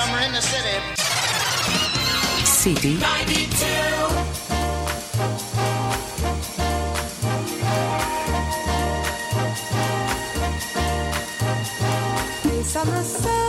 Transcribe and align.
summer 0.00 0.20
in 0.20 0.32
the 0.32 0.40
city. 0.40 0.76
City 2.44 2.94
92. 2.98 4.30
summer 12.64 13.02
sun. 13.02 13.39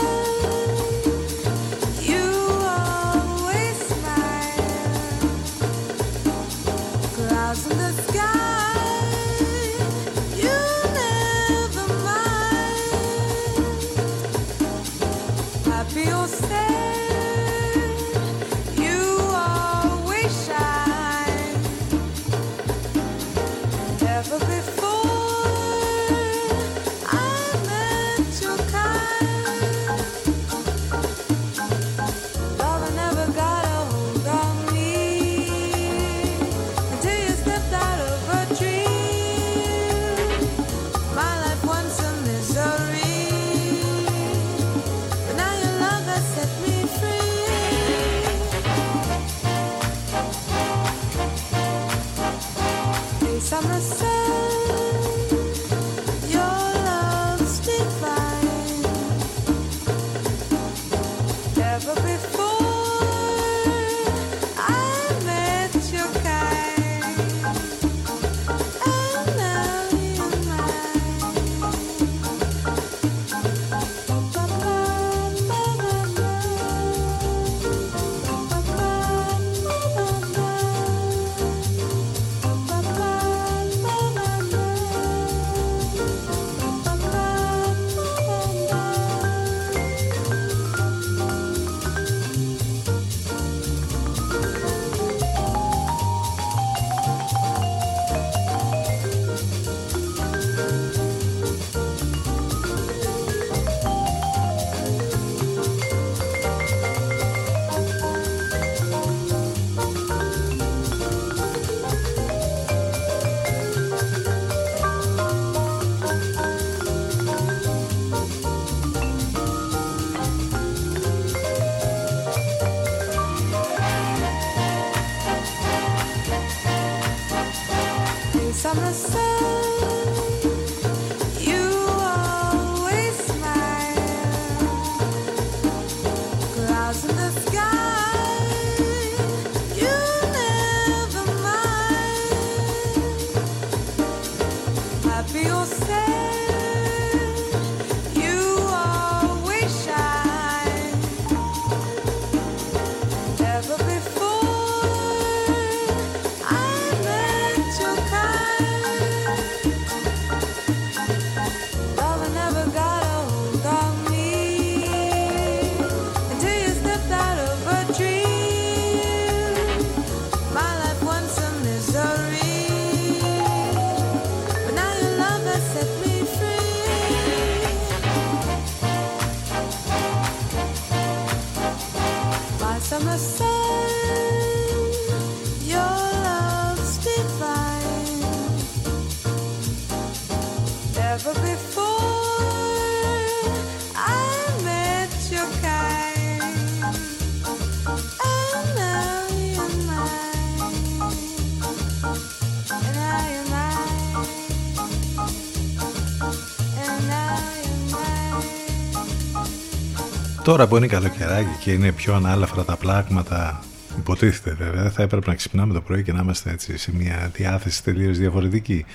Τώρα 210.52 210.68
που 210.68 210.78
είναι 210.78 210.88
καλοκαιράκι 210.88 211.56
και 211.64 211.72
είναι 211.72 211.92
πιο 211.92 212.14
ανάλαφρα 212.14 212.64
τα 212.64 212.76
πλάγματα, 212.76 213.64
υποτίθεται 213.98 214.56
βέβαια, 214.64 214.90
θα 214.90 215.04
έπρεπε 215.04 215.30
να 215.30 215.36
ξυπνάμε 215.36 215.74
το 215.74 215.82
πρωί 215.82 216.04
και 216.04 216.14
να 216.14 216.22
είμαστε 216.22 216.52
έτσι 216.52 216.78
σε 216.78 216.92
μια 216.96 217.32
διάθεση 217.34 217.84
τελείως 217.84 218.18
διαφορετική. 218.18 218.86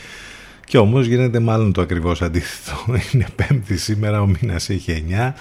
Και 0.64 0.78
όμως 0.78 1.06
γίνεται 1.06 1.38
μάλλον 1.38 1.72
το 1.72 1.80
ακριβώς 1.80 2.22
αντίθετο. 2.22 2.76
Είναι 3.12 3.26
πέμπτη 3.36 3.76
σήμερα, 3.76 4.20
ο 4.20 4.26
μήνας 4.26 4.68
έχει 4.70 5.04
9 5.10 5.32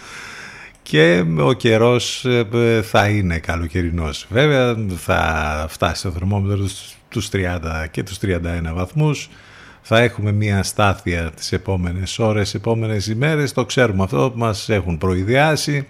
και 0.81 1.23
ο 1.39 1.53
καιρός 1.53 2.25
ε, 2.25 2.81
θα 2.81 3.07
είναι 3.07 3.39
καλοκαιρινός. 3.39 4.25
Βέβαια 4.29 4.75
θα 4.97 5.65
φτάσει 5.69 6.03
το 6.03 6.11
θερμόμετρο 6.11 6.65
τους 7.09 7.29
30 7.33 7.59
και 7.91 8.03
τους 8.03 8.17
31 8.21 8.39
βαθμούς. 8.73 9.29
Θα 9.87 9.99
έχουμε 9.99 10.31
μια 10.31 10.63
στάθεια 10.63 11.31
τις 11.31 11.51
επόμενες 11.51 12.19
ώρες, 12.19 12.53
επόμενες 12.53 13.07
ημέρες. 13.07 13.53
Το 13.53 13.65
ξέρουμε 13.65 14.03
αυτό, 14.03 14.31
μας 14.35 14.69
έχουν 14.69 14.97
προειδιάσει. 14.97 15.87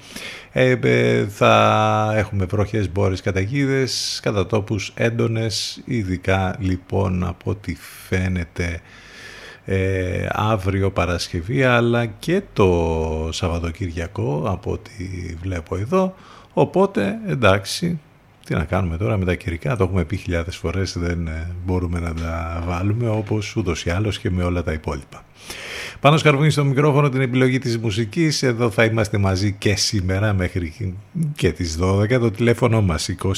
Ε, 0.52 0.78
ε, 0.82 1.26
θα 1.28 2.14
έχουμε 2.16 2.46
βροχές, 2.46 2.92
μπόρες, 2.92 3.22
καταγίδες, 3.22 4.20
κατά 4.24 4.46
τόπους 4.46 4.92
έντονες, 4.96 5.82
ειδικά 5.86 6.56
λοιπόν 6.60 7.24
από 7.24 7.52
ό,τι 7.52 7.76
φαίνεται 8.08 8.82
ε, 9.66 10.28
αύριο 10.30 10.92
Παρασκευή 10.92 11.64
αλλά 11.64 12.06
και 12.06 12.42
το 12.54 13.30
Σαββατοκυριακό 13.32 14.44
από 14.48 14.72
ό,τι 14.72 15.36
βλέπω 15.42 15.76
εδώ 15.76 16.16
οπότε 16.54 17.20
εντάξει 17.28 18.00
τι 18.46 18.54
να 18.54 18.64
κάνουμε 18.64 18.98
τώρα 18.98 19.18
με 19.18 19.26
τα 19.26 19.36
καιρικά 19.36 19.76
το 19.76 19.84
έχουμε 19.84 20.04
πει 20.04 20.16
χιλιάδες 20.16 20.56
φορές 20.56 20.98
δεν 20.98 21.28
ε, 21.28 21.52
μπορούμε 21.66 22.00
να 22.00 22.14
τα 22.14 22.64
βάλουμε 22.68 23.10
όπως 23.10 23.56
ούτως 23.56 23.86
ή 23.86 23.90
άλλως 23.90 24.20
και 24.20 24.32
με 24.32 24.44
όλα 24.44 24.64
τα 24.64 24.72
υπόλοιπα. 24.72 25.26
Πάνω 26.00 26.18
σκαρβούνι 26.18 26.50
στο 26.50 26.66
μικρόφωνο 26.66 27.10
την 27.10 27.22
επιλογή 27.22 27.60
της 27.60 27.78
μουσικής. 27.78 28.44
Εδώ 28.44 28.70
θα 28.70 28.84
είμαστε 28.84 29.18
μαζί 29.18 29.54
και 29.54 29.76
σήμερα 29.76 30.34
μέχρι 30.34 30.94
και 31.36 31.52
τις 31.52 31.78
12 31.82 32.20
το 32.20 32.32
τηλέφωνο 32.32 32.82
μας 32.82 33.10
22 33.24 33.36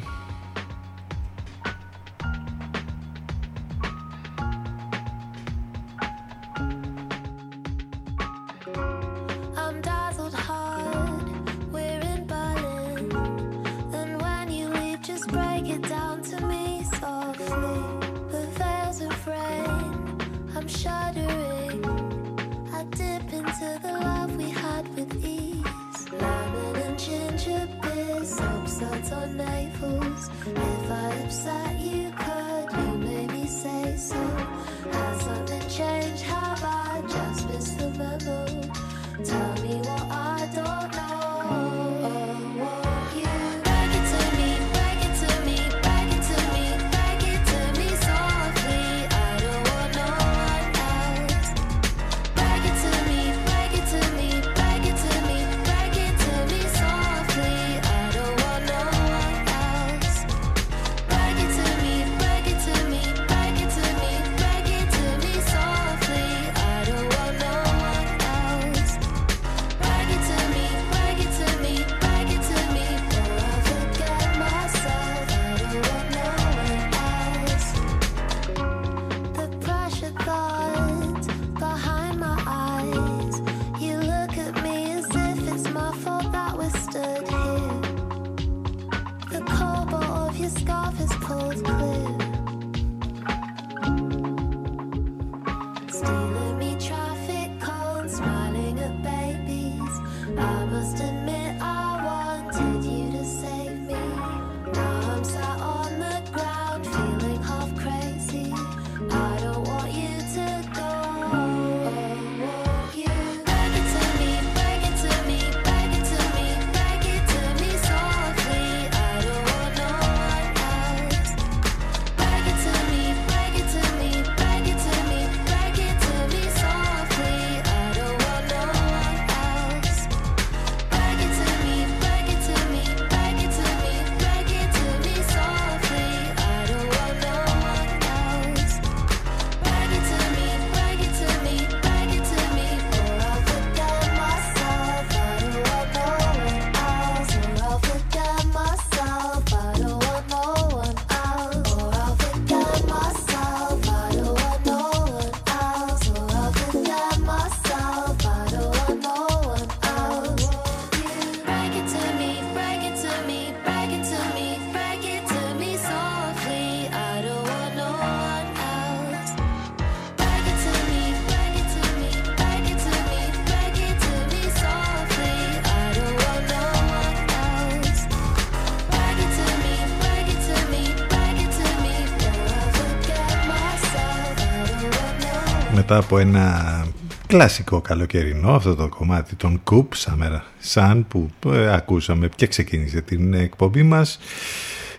Μετά 185.95 186.07
από 186.07 186.19
ένα 186.19 186.87
κλασικό 187.27 187.81
καλοκαιρινό 187.81 188.55
αυτό 188.55 188.75
το 188.75 188.89
κομμάτι 188.89 189.37
των 189.37 189.63
Coop 189.71 189.87
Summer 189.97 190.41
Sun 190.75 191.03
που 191.09 191.31
ε, 191.47 191.75
ακούσαμε 191.75 192.29
και 192.37 192.47
ξεκίνησε 192.47 193.01
την 193.01 193.35
εκπομπή 193.35 193.83
μας 193.83 194.19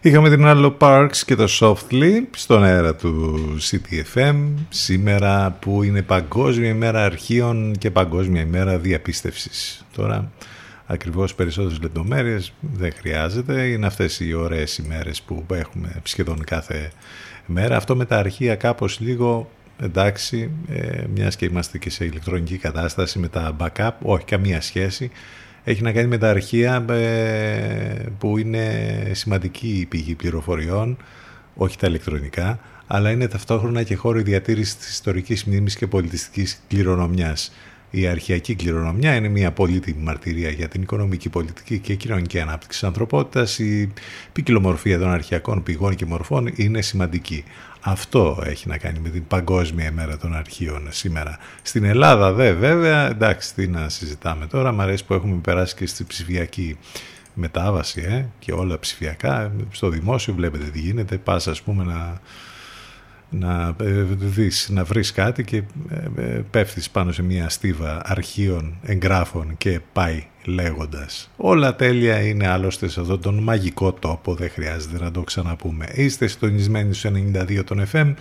είχαμε 0.01 0.29
την 0.29 0.45
άλλο 0.45 0.77
Parks 0.79 1.17
και 1.25 1.35
το 1.35 1.47
Softly 1.59 2.21
στον 2.35 2.63
αέρα 2.63 2.95
του 2.95 3.39
CTFM 3.71 4.35
σήμερα 4.69 5.57
που 5.61 5.83
είναι 5.83 6.01
παγκόσμια 6.01 6.69
ημέρα 6.69 7.05
αρχείων 7.05 7.75
και 7.77 7.91
παγκόσμια 7.91 8.41
ημέρα 8.41 8.77
διαπίστευσης. 8.77 9.85
Τώρα 9.95 10.31
ακριβώς 10.85 11.35
περισσότερες 11.35 11.79
λεπτομέρειες 11.81 12.53
δεν 12.59 12.93
χρειάζεται. 12.97 13.61
Είναι 13.61 13.85
αυτές 13.85 14.19
οι 14.19 14.33
ωραίες 14.33 14.77
ημέρες 14.77 15.21
που 15.21 15.45
έχουμε 15.51 16.01
σχεδόν 16.03 16.43
κάθε 16.43 16.91
μέρα. 17.45 17.75
Αυτό 17.75 17.95
με 17.95 18.05
τα 18.05 18.17
αρχεία 18.17 18.55
κάπως 18.55 18.99
λίγο 18.99 19.49
εντάξει, 19.79 20.51
ε, 20.69 21.03
μιας 21.13 21.35
και 21.35 21.45
είμαστε 21.45 21.77
και 21.77 21.89
σε 21.89 22.05
ηλεκτρονική 22.05 22.57
κατάσταση 22.57 23.19
με 23.19 23.27
τα 23.27 23.55
backup, 23.59 23.91
όχι 24.01 24.25
καμία 24.25 24.61
σχέση. 24.61 25.11
Έχει 25.63 25.81
να 25.81 25.91
κάνει 25.91 26.07
με 26.07 26.17
τα 26.17 26.29
αρχεία 26.29 26.85
ε, 26.89 28.05
που 28.17 28.37
είναι 28.37 28.85
σημαντική 29.11 29.85
πηγή 29.89 30.15
πληροφοριών, 30.15 30.97
όχι 31.55 31.77
τα 31.77 31.87
ηλεκτρονικά, 31.87 32.59
αλλά 32.87 33.11
είναι 33.11 33.27
ταυτόχρονα 33.27 33.83
και 33.83 33.95
χώρο 33.95 34.21
διατήρησης 34.21 34.77
της 34.77 34.89
ιστορικής 34.89 35.43
μνήμης 35.43 35.75
και 35.75 35.87
πολιτιστικής 35.87 36.61
κληρονομιάς. 36.67 37.51
Η 37.89 38.07
αρχαιακή 38.07 38.55
κληρονομιά 38.55 39.15
είναι 39.15 39.27
μια 39.27 39.51
πολύτιμη 39.51 40.01
μαρτυρία 40.01 40.49
για 40.49 40.67
την 40.67 40.81
οικονομική, 40.81 41.29
πολιτική 41.29 41.79
και 41.79 41.95
κοινωνική 41.95 42.39
ανάπτυξη 42.39 42.79
της 42.79 42.87
ανθρωπότητας. 42.87 43.59
Η 43.59 43.93
ποικιλομορφία 44.31 44.99
των 44.99 45.09
αρχαιακών 45.09 45.63
πηγών 45.63 45.95
και 45.95 46.05
μορφών 46.05 46.51
είναι 46.55 46.81
σημαντική. 46.81 47.43
Αυτό 47.87 48.43
έχει 48.45 48.67
να 48.67 48.77
κάνει 48.77 48.99
με 48.99 49.09
την 49.09 49.27
Παγκόσμια 49.27 49.85
ημέρα 49.85 50.17
των 50.17 50.35
αρχείων 50.35 50.87
σήμερα. 50.89 51.37
Στην 51.61 51.83
Ελλάδα 51.83 52.33
δε 52.33 52.53
βέβαια, 52.53 53.07
εντάξει 53.09 53.53
τι 53.53 53.67
να 53.67 53.89
συζητάμε 53.89 54.47
τώρα, 54.47 54.71
μου 54.71 54.81
αρέσει 54.81 55.05
που 55.05 55.13
έχουμε 55.13 55.35
περάσει 55.35 55.75
και 55.75 55.85
στη 55.85 56.03
ψηφιακή 56.03 56.77
μετάβαση 57.33 58.01
ε, 58.01 58.25
και 58.39 58.51
όλα 58.51 58.79
ψηφιακά. 58.79 59.51
Στο 59.71 59.89
δημόσιο 59.89 60.33
βλέπετε 60.33 60.63
τι 60.63 60.79
γίνεται, 60.79 61.17
πας 61.17 61.47
ας 61.47 61.61
πούμε 61.61 61.83
να 61.83 62.19
να 63.29 63.75
ε, 63.79 64.03
δεις, 64.17 64.69
να 64.71 64.83
βρεις 64.83 65.11
κάτι 65.11 65.43
και 65.43 65.63
ε, 65.89 66.21
ε, 66.21 66.43
πέφτεις 66.51 66.89
πάνω 66.89 67.11
σε 67.11 67.23
μια 67.23 67.49
στίβα 67.49 68.01
αρχείων, 68.05 68.75
εγγράφων 68.83 69.57
και 69.57 69.79
πάει 69.93 70.23
λέγοντας. 70.45 71.31
Όλα 71.37 71.75
τέλεια 71.75 72.19
είναι 72.19 72.47
άλλωστε 72.47 72.87
σε 72.87 72.99
αυτόν 72.99 73.21
τον 73.21 73.43
μαγικό 73.43 73.93
τόπο, 73.93 74.35
δεν 74.35 74.49
χρειάζεται 74.49 74.97
να 74.99 75.11
το 75.11 75.21
ξαναπούμε. 75.21 75.85
Είστε 75.93 76.27
συντονισμένοι 76.27 76.93
στους 76.93 77.11
92 77.11 77.63
των 77.65 77.83
FM, 77.91 78.13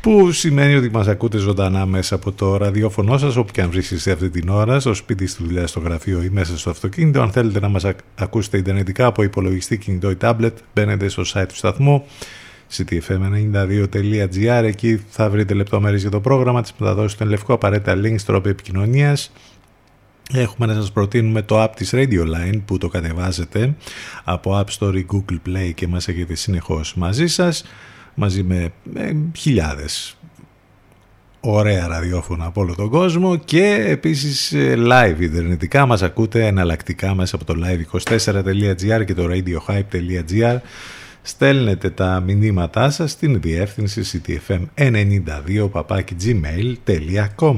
που 0.00 0.32
σημαίνει 0.32 0.74
ότι 0.74 0.90
μας 0.90 1.08
ακούτε 1.08 1.38
ζωντανά 1.38 1.86
μέσα 1.86 2.14
από 2.14 2.32
το 2.32 2.56
ραδιόφωνο 2.56 3.18
σας, 3.18 3.36
όπου 3.36 3.52
και 3.52 3.62
αν 3.62 3.70
βρίσκεστε 3.70 4.12
αυτή 4.12 4.30
την 4.30 4.48
ώρα, 4.48 4.80
στο 4.80 4.94
σπίτι, 4.94 5.26
στη 5.26 5.44
δουλειά, 5.44 5.66
στο 5.66 5.80
γραφείο 5.80 6.22
ή 6.22 6.30
μέσα 6.30 6.58
στο 6.58 6.70
αυτοκίνητο. 6.70 7.20
Αν 7.20 7.30
θέλετε 7.30 7.60
να 7.60 7.68
μας 7.68 7.84
ακούσετε 8.14 8.58
ιντερνετικά 8.58 9.06
από 9.06 9.22
υπολογιστή, 9.22 9.78
κινητό 9.78 10.10
ή 10.10 10.16
tablet, 10.20 10.52
μπαίνετε 10.74 11.08
στο 11.08 11.22
site 11.26 11.44
του 11.48 11.56
σταθμού 11.56 12.04
ctfm92.gr 12.76 14.64
εκεί 14.64 15.04
θα 15.08 15.30
βρείτε 15.30 15.54
λεπτομέρειες 15.54 16.00
για 16.00 16.10
το 16.10 16.20
πρόγραμμα 16.20 16.62
της. 16.62 16.74
Μεταδόσης 16.78 17.12
στον 17.12 17.28
Λευκό 17.28 17.52
απαραίτητα 17.52 18.00
links 18.04 18.20
τρόπο 18.26 18.48
επικοινωνίας. 18.48 19.32
Έχουμε 20.32 20.66
να 20.66 20.74
σας 20.74 20.92
προτείνουμε 20.92 21.42
το 21.42 21.62
app 21.62 21.70
της 21.76 21.90
Radio 21.94 22.22
Line 22.22 22.60
που 22.64 22.78
το 22.78 22.88
κατεβάζετε 22.88 23.74
από 24.24 24.58
App 24.60 24.78
Store 24.78 24.94
ή 24.94 25.06
Google 25.12 25.48
Play 25.48 25.70
και 25.74 25.86
μας 25.86 26.08
έχετε 26.08 26.34
συνεχώς 26.34 26.94
μαζί 26.94 27.26
σας 27.26 27.64
μαζί 28.14 28.42
με 28.42 28.72
ε, 28.94 29.12
χιλιάδες 29.36 30.16
ωραία 31.44 31.86
ραδιόφωνα 31.86 32.44
από 32.44 32.60
όλο 32.60 32.74
τον 32.74 32.88
κόσμο 32.88 33.36
και 33.36 33.84
επίσης 33.88 34.52
ε, 34.52 34.74
live 34.78 35.20
ιντερνετικά 35.20 35.86
μας 35.86 36.02
ακούτε 36.02 36.46
εναλλακτικά 36.46 37.14
μέσα 37.14 37.36
από 37.36 37.44
το 37.44 37.54
live24.gr 37.64 39.04
και 39.04 39.14
το 39.14 39.28
radiohype.gr 39.30 40.58
στέλνετε 41.22 41.90
τα 41.90 42.20
μηνύματά 42.20 42.90
σας 42.90 43.10
στην 43.10 43.40
διεύθυνση 43.40 44.22
ctfm92 44.76 45.68
gmail.com 46.24 47.56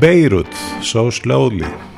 Beirut, 0.00 0.52
so 0.92 1.10
slowly. 1.10 1.95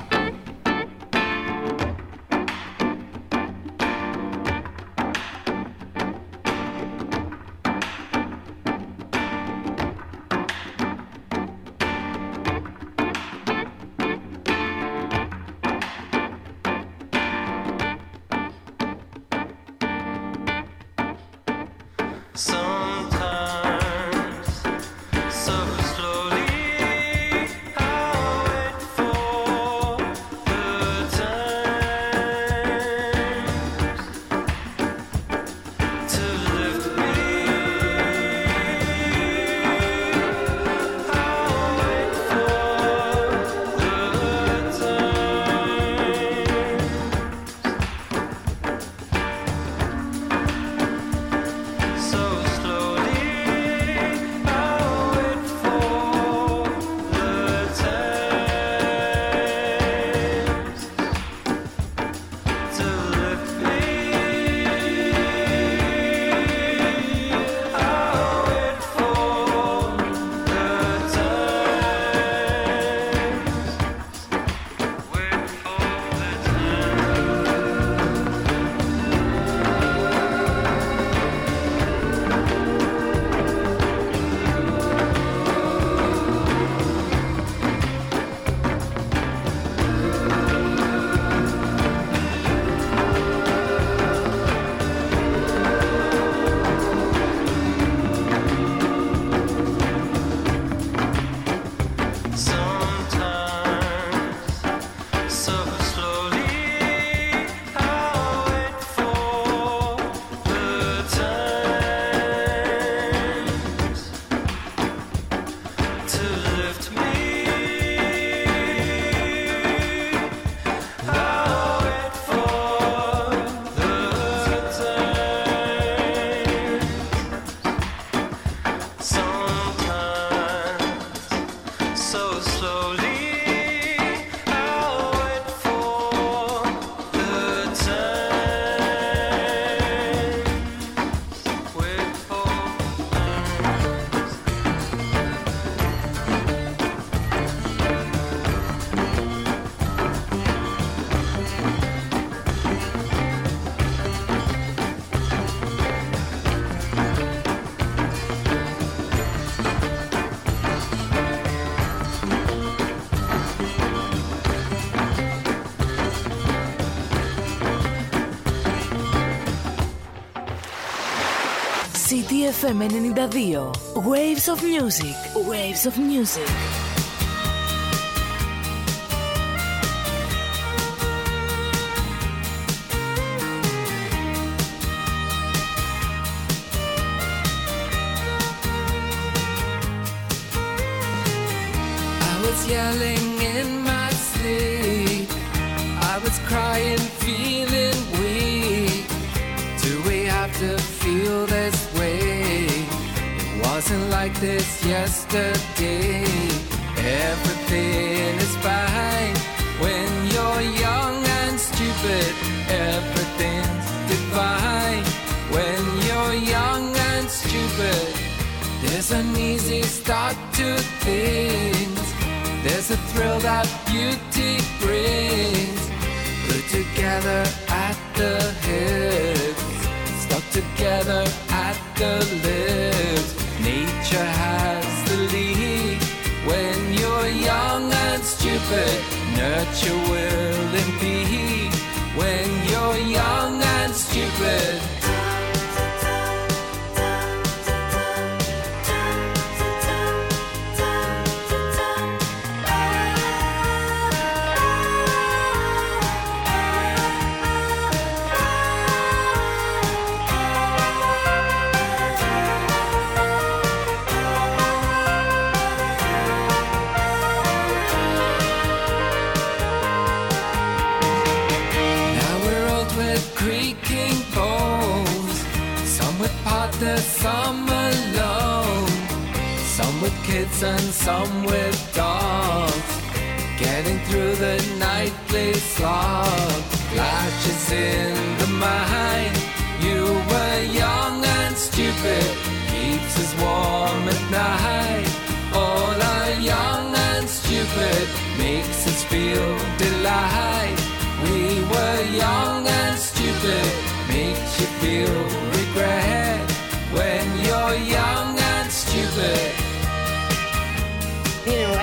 CTFM 172.59 172.91
92. 173.15 174.01
Waves 174.01 174.49
of 174.49 174.63
Music. 174.65 175.15
Waves 175.37 175.87
of 175.87 175.97
Music. 175.97 176.88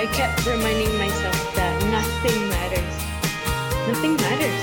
I 0.05 0.07
kept 0.21 0.39
reminding 0.53 0.93
myself 1.03 1.39
that 1.59 1.73
nothing 1.97 2.39
matters. 2.55 2.93
Nothing 3.89 4.13
matters. 4.25 4.59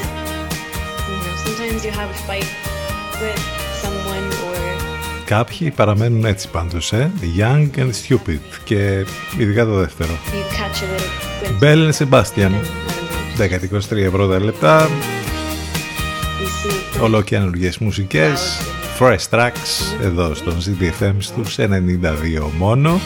You 1.08 1.16
know, 1.22 1.34
sometimes 1.44 1.78
you 1.86 1.92
have 2.00 2.10
a 2.16 2.18
fight 2.28 2.48
with 3.22 3.40
someone 3.82 4.26
or 4.46 4.58
Κάποιοι 5.24 5.70
παραμένουν 5.70 6.24
έτσι 6.24 6.48
πάντως, 6.48 6.92
ε? 6.92 7.10
Young 7.38 7.68
and 7.78 7.90
Stupid 7.90 8.38
και 8.64 9.04
ειδικά 9.38 9.64
το 9.64 9.74
δεύτερο. 9.74 10.10
you 10.32 10.56
catch 10.56 10.82
a 10.82 10.86
little 10.92 11.58
glimpse. 11.58 11.64
Bell 11.64 11.90
and 11.90 11.94
Sebastian, 11.94 12.52
I 12.52 13.38
don't 13.38 13.50
know. 13.50 14.06
10-23 14.08 14.10
πρώτα 14.10 14.40
λεπτά, 14.40 14.88
You 14.88 16.66
see 16.68 16.98
it 16.98 17.02
ολοκαινούργιες 17.02 17.78
μουσικές, 17.78 18.60
fresh 18.98 19.28
tracks, 19.30 20.02
εδώ 20.02 20.34
στον 20.34 20.56
ZDFM 20.60 21.14
στους 21.18 21.58
92 21.58 22.50
μόνο. 22.58 23.00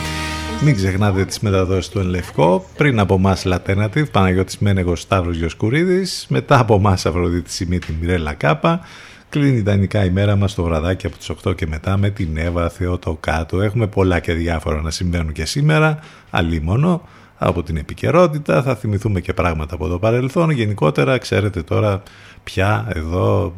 Μην 0.64 0.74
ξεχνάτε 0.74 1.24
τις 1.24 1.40
μεταδόσεις 1.40 1.88
του 1.88 1.98
Ενλευκό. 1.98 2.66
Πριν 2.76 2.98
από 2.98 3.14
εμάς 3.14 3.46
Alternative, 3.46 4.04
Παναγιώτης 4.10 4.58
Μένεγος 4.58 5.00
Σταύρος 5.00 5.36
Γιοσκουρίδης. 5.36 6.26
Μετά 6.28 6.58
από 6.58 6.74
εμάς 6.74 7.06
Αφροδίτη 7.06 7.50
Σιμίτη 7.50 7.96
Μιρέλα 8.00 8.32
Κάπα. 8.32 8.80
Κλείνει 9.28 9.56
ιδανικά 9.56 10.04
η 10.04 10.10
μέρα 10.10 10.36
μας 10.36 10.54
το 10.54 10.62
βραδάκι 10.62 11.06
από 11.06 11.16
τις 11.16 11.30
8 11.30 11.54
και 11.54 11.66
μετά 11.66 11.96
με 11.96 12.10
την 12.10 12.36
Εύα 12.36 12.68
Θεότο 12.68 13.16
κάτω. 13.20 13.60
Έχουμε 13.60 13.86
πολλά 13.86 14.20
και 14.20 14.32
διάφορα 14.32 14.82
να 14.82 14.90
συμβαίνουν 14.90 15.32
και 15.32 15.44
σήμερα. 15.44 15.98
Αλίμονο 16.30 17.08
από 17.38 17.62
την 17.62 17.76
επικαιρότητα. 17.76 18.62
Θα 18.62 18.76
θυμηθούμε 18.76 19.20
και 19.20 19.32
πράγματα 19.32 19.74
από 19.74 19.88
το 19.88 19.98
παρελθόν. 19.98 20.50
Γενικότερα 20.50 21.18
ξέρετε 21.18 21.62
τώρα 21.62 22.02
πια 22.44 22.88
εδώ 22.94 23.54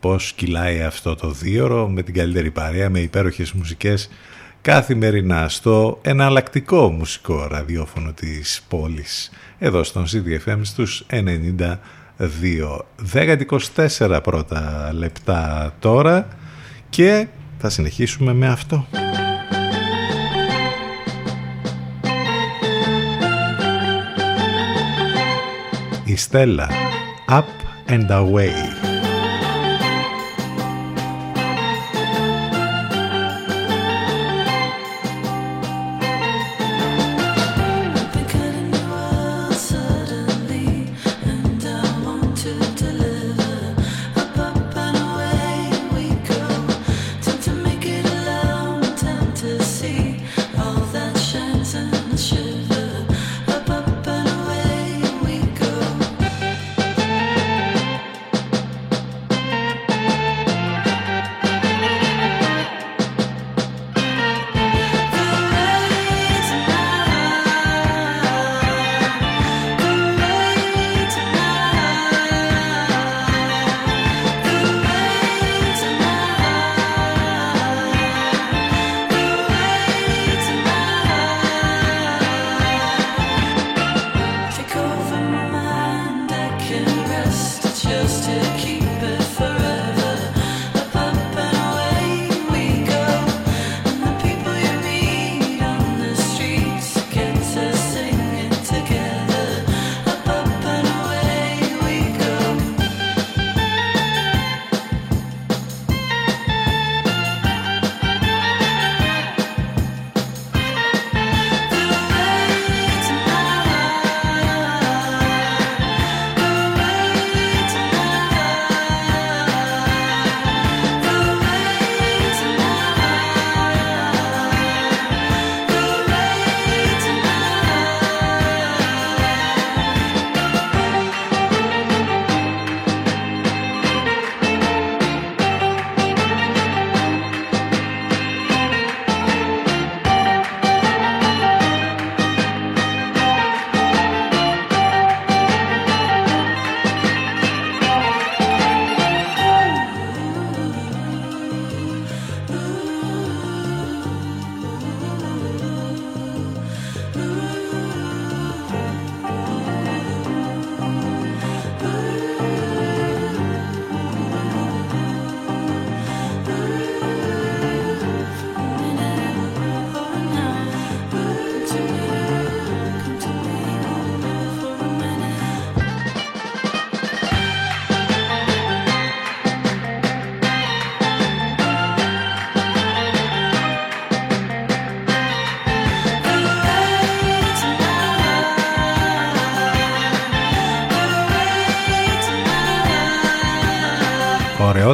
πώς 0.00 0.32
κυλάει 0.32 0.82
αυτό 0.82 1.14
το 1.14 1.30
δίωρο 1.30 1.88
με 1.88 2.02
την 2.02 2.14
καλύτερη 2.14 2.50
παρέα, 2.50 2.90
με 2.90 3.00
υπέροχες 3.00 3.52
μουσικές 3.52 4.10
καθημερινά 4.68 5.48
στο 5.48 5.98
εναλλακτικό 6.02 6.90
μουσικό 6.90 7.46
ραδιόφωνο 7.46 8.12
της 8.12 8.62
πόλης 8.68 9.30
εδώ 9.58 9.82
στον 9.84 10.04
CDFM 10.06 10.58
στους 10.62 11.06
92 11.10 11.76
10-24 13.98 14.20
πρώτα 14.22 14.90
λεπτά 14.92 15.72
τώρα 15.78 16.28
και 16.90 17.26
θα 17.58 17.68
συνεχίσουμε 17.68 18.32
με 18.32 18.48
αυτό. 18.48 18.86
Η 26.04 26.16
Στέλλα 26.16 26.68
Up 27.28 27.44
and 27.88 28.10
Away 28.10 28.87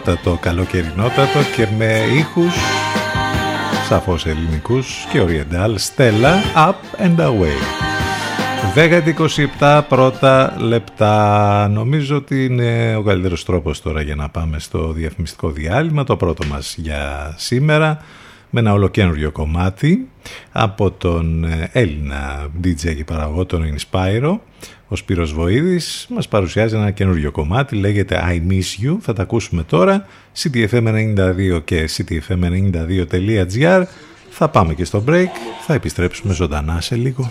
ωραιότατο, 0.07 0.39
καλοκαιρινότατο 0.41 1.39
και 1.57 1.67
με 1.79 2.03
ήχους 2.17 2.55
σαφώς 3.89 4.27
ελληνικούς 4.27 5.07
και 5.13 5.23
oriental. 5.27 5.75
Stella 5.75 6.35
Up 6.69 7.07
and 7.07 7.17
Away. 7.17 7.59
10-27 9.61 9.81
πρώτα 9.89 10.57
λεπτά. 10.59 11.69
Νομίζω 11.69 12.17
ότι 12.17 12.45
είναι 12.45 12.97
ο 12.97 13.03
καλύτερος 13.03 13.45
τρόπος 13.45 13.83
τώρα 13.83 14.03
για 14.03 14.15
να 14.15 14.29
πάμε 14.29 14.59
στο 14.59 14.93
διαφημιστικό 14.93 15.51
διάλειμμα 15.51 16.05
το 16.05 16.17
πρώτο 16.17 16.47
μας 16.47 16.75
για 16.79 17.35
σήμερα 17.37 17.99
με 18.51 18.61
ένα 18.61 18.73
ολοκένουργιο 18.73 19.33
κομμάτι 19.33 20.09
από 20.53 20.91
τον 20.91 21.47
Έλληνα 21.73 22.47
DJ 22.65 22.95
και 22.97 23.05
παραγωγό 23.05 23.47
τον 23.47 23.63
Inspiro 23.75 24.39
ο 24.95 24.97
Σπύρος 24.97 25.33
Βοήδης 25.33 26.07
μας 26.11 26.29
παρουσιάζει 26.29 26.75
ένα 26.75 26.91
καινούριο 26.91 27.31
κομμάτι, 27.31 27.77
λέγεται 27.77 28.23
I 28.29 28.53
Miss 28.53 28.87
You, 28.87 28.97
θα 29.01 29.13
τα 29.13 29.23
ακούσουμε 29.23 29.63
τώρα, 29.63 30.07
ctfm92 30.37 31.61
και 31.65 31.89
ctfm92.gr. 31.97 33.83
Θα 34.31 34.49
πάμε 34.49 34.75
και 34.75 34.85
στο 34.85 35.05
break, 35.09 35.29
θα 35.67 35.75
επιστρέψουμε 35.75 36.35
ζωντανά 36.35 36.81
σε 36.81 36.95
λίγο. 36.97 37.31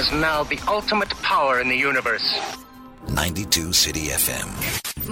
Is 0.00 0.08
now 0.12 0.38
the 0.52 0.58
ultimate 0.76 1.12
power 1.30 1.54
in 1.62 1.68
the 1.68 1.76
universe. 1.90 2.28
92 3.06 3.72
City 3.72 4.04
FM. 4.24 4.48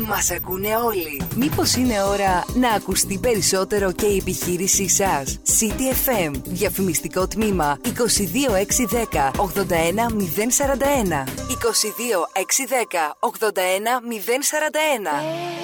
Μας 0.09 0.31
ακούνε 0.31 0.77
όλοι. 0.77 1.23
Μήπως 1.37 1.75
είναι 1.75 2.03
ώρα 2.03 2.45
να 2.55 2.71
ακουστεί 2.71 3.19
περισσότερο 3.19 3.93
και 3.93 4.07
η 4.07 4.17
επιχείρησή 4.17 4.89
σας; 4.89 5.39
City 5.61 5.93
FM. 6.09 6.31
Διαφημιστικό 6.45 7.27
τμήμα 7.29 7.79
22610 7.85 9.31
81041. 9.37 11.25
22610 11.49 13.17
81041. 13.21 15.58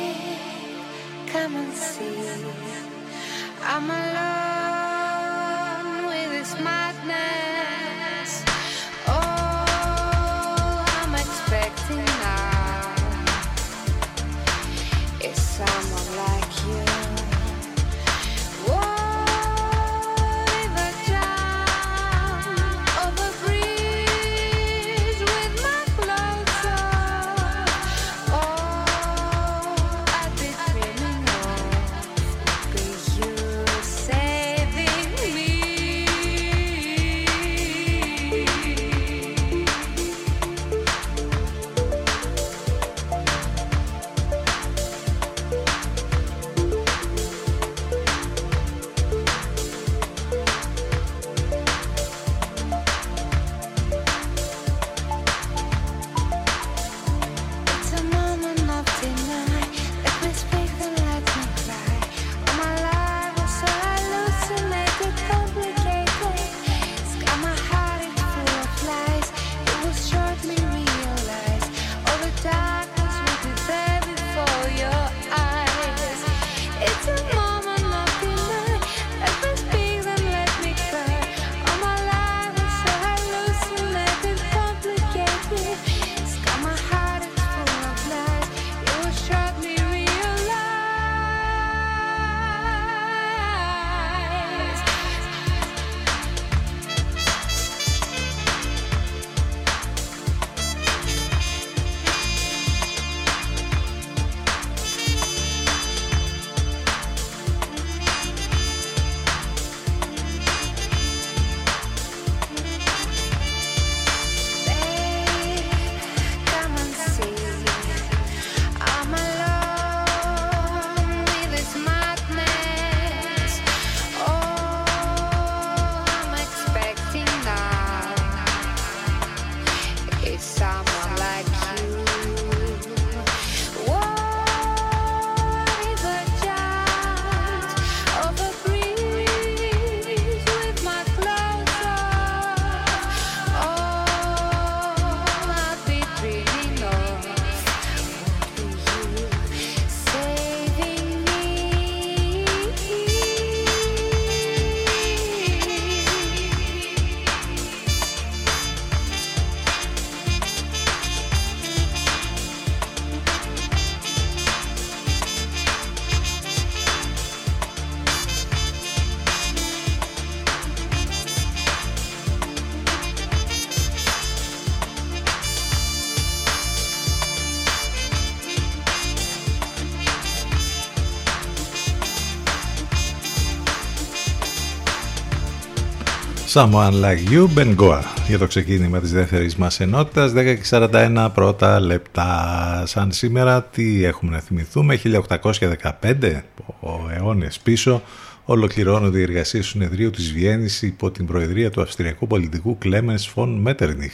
Someone 186.55 187.01
Like 187.01 187.33
You, 187.33 187.49
Ben 187.59 187.77
Goa, 187.77 188.01
για 188.29 188.39
το 188.39 188.47
ξεκίνημα 188.47 189.01
της 189.01 189.13
δεύτερης 189.13 189.57
μας 189.57 189.81
ενότητας, 189.81 190.33
10 190.33 190.55
και 190.55 190.65
41 190.65 191.31
πρώτα 191.35 191.81
λεπτά. 191.81 192.83
Σαν 192.87 193.13
σήμερα, 193.13 193.63
τι 193.63 194.05
έχουμε 194.05 194.31
να 194.31 194.41
θυμηθούμε, 194.41 194.97
1815, 194.97 196.45
ο 196.81 197.11
αιώνες 197.11 197.59
πίσω, 197.59 198.03
ολοκληρώνονται 198.45 199.19
οι 199.19 199.23
εργασίες 199.23 199.65
του 199.65 199.71
συνεδρίου 199.71 200.11
της 200.11 200.33
Βιέννης 200.33 200.83
υπό 200.83 201.11
την 201.11 201.27
προεδρία 201.27 201.71
του 201.71 201.81
αυστριακού 201.81 202.27
πολιτικού 202.27 202.79
Κλέμενς 202.79 203.27
Φον 203.27 203.55
Μέτερνιχ. 203.55 204.13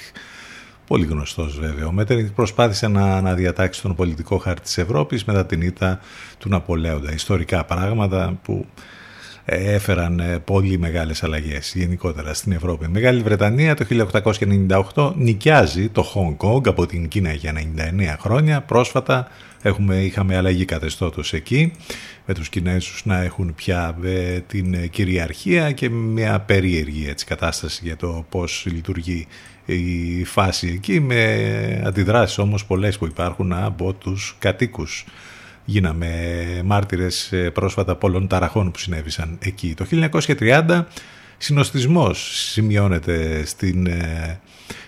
Πολύ 0.86 1.04
γνωστός 1.04 1.58
βέβαια. 1.58 1.86
Ο 1.86 1.92
Μέτερνιχ 1.92 2.30
προσπάθησε 2.30 2.88
να 2.88 3.16
αναδιατάξει 3.16 3.82
τον 3.82 3.94
πολιτικό 3.94 4.38
χάρτη 4.38 4.62
της 4.62 4.78
Ευρώπης 4.78 5.24
μετά 5.24 5.46
την 5.46 5.60
ήττα 5.60 6.00
του 6.38 6.48
Ναπολέοντα. 6.48 7.12
Ιστορικά 7.12 7.64
πράγματα 7.64 8.38
που 8.42 8.66
έφεραν 9.44 10.20
ε, 10.20 10.38
πολύ 10.38 10.78
μεγάλες 10.78 11.22
αλλαγές 11.22 11.72
γενικότερα 11.76 12.34
στην 12.34 12.52
Ευρώπη. 12.52 12.84
Η 12.84 12.88
Μεγάλη 12.88 13.22
Βρετανία 13.22 13.74
το 13.74 13.86
1898 14.94 15.12
νοικιάζει 15.16 15.88
το 15.88 16.04
Hong 16.14 16.46
Kong 16.46 16.68
από 16.68 16.86
την 16.86 17.08
Κίνα 17.08 17.32
για 17.32 17.52
99 17.76 18.16
χρόνια. 18.18 18.60
Πρόσφατα 18.60 19.28
έχουμε, 19.62 19.96
είχαμε 19.96 20.36
αλλαγή 20.36 20.64
καθεστώτος 20.64 21.32
εκεί 21.32 21.72
με 22.26 22.34
τους 22.34 22.48
Κινέζους 22.48 23.04
να 23.04 23.22
έχουν 23.22 23.54
πια 23.54 23.96
ε, 24.04 24.40
την 24.40 24.90
κυριαρχία 24.90 25.72
και 25.72 25.90
μια 25.90 26.40
περίεργη 26.40 27.06
έτσι, 27.08 27.26
κατάσταση 27.26 27.80
για 27.84 27.96
το 27.96 28.26
πώς 28.28 28.66
λειτουργεί 28.72 29.26
η 29.64 30.24
φάση 30.24 30.68
εκεί 30.68 31.00
με 31.00 31.82
αντιδράσεις 31.84 32.38
όμως 32.38 32.64
πολλές 32.64 32.98
που 32.98 33.06
υπάρχουν 33.06 33.52
από 33.52 33.92
τους 33.92 34.36
κατοίκους 34.38 35.04
γίναμε 35.70 36.10
μάρτυρες 36.64 37.32
ε, 37.32 37.50
πρόσφατα 37.50 37.96
πολλών 37.96 38.26
ταραχών 38.26 38.70
που 38.70 38.78
συνέβησαν 38.78 39.38
εκεί. 39.40 39.74
Το 39.74 39.86
1930 40.38 40.84
συνοστισμός 41.38 42.48
σημειώνεται 42.50 43.44
στην 43.44 43.86
ε, 43.86 44.40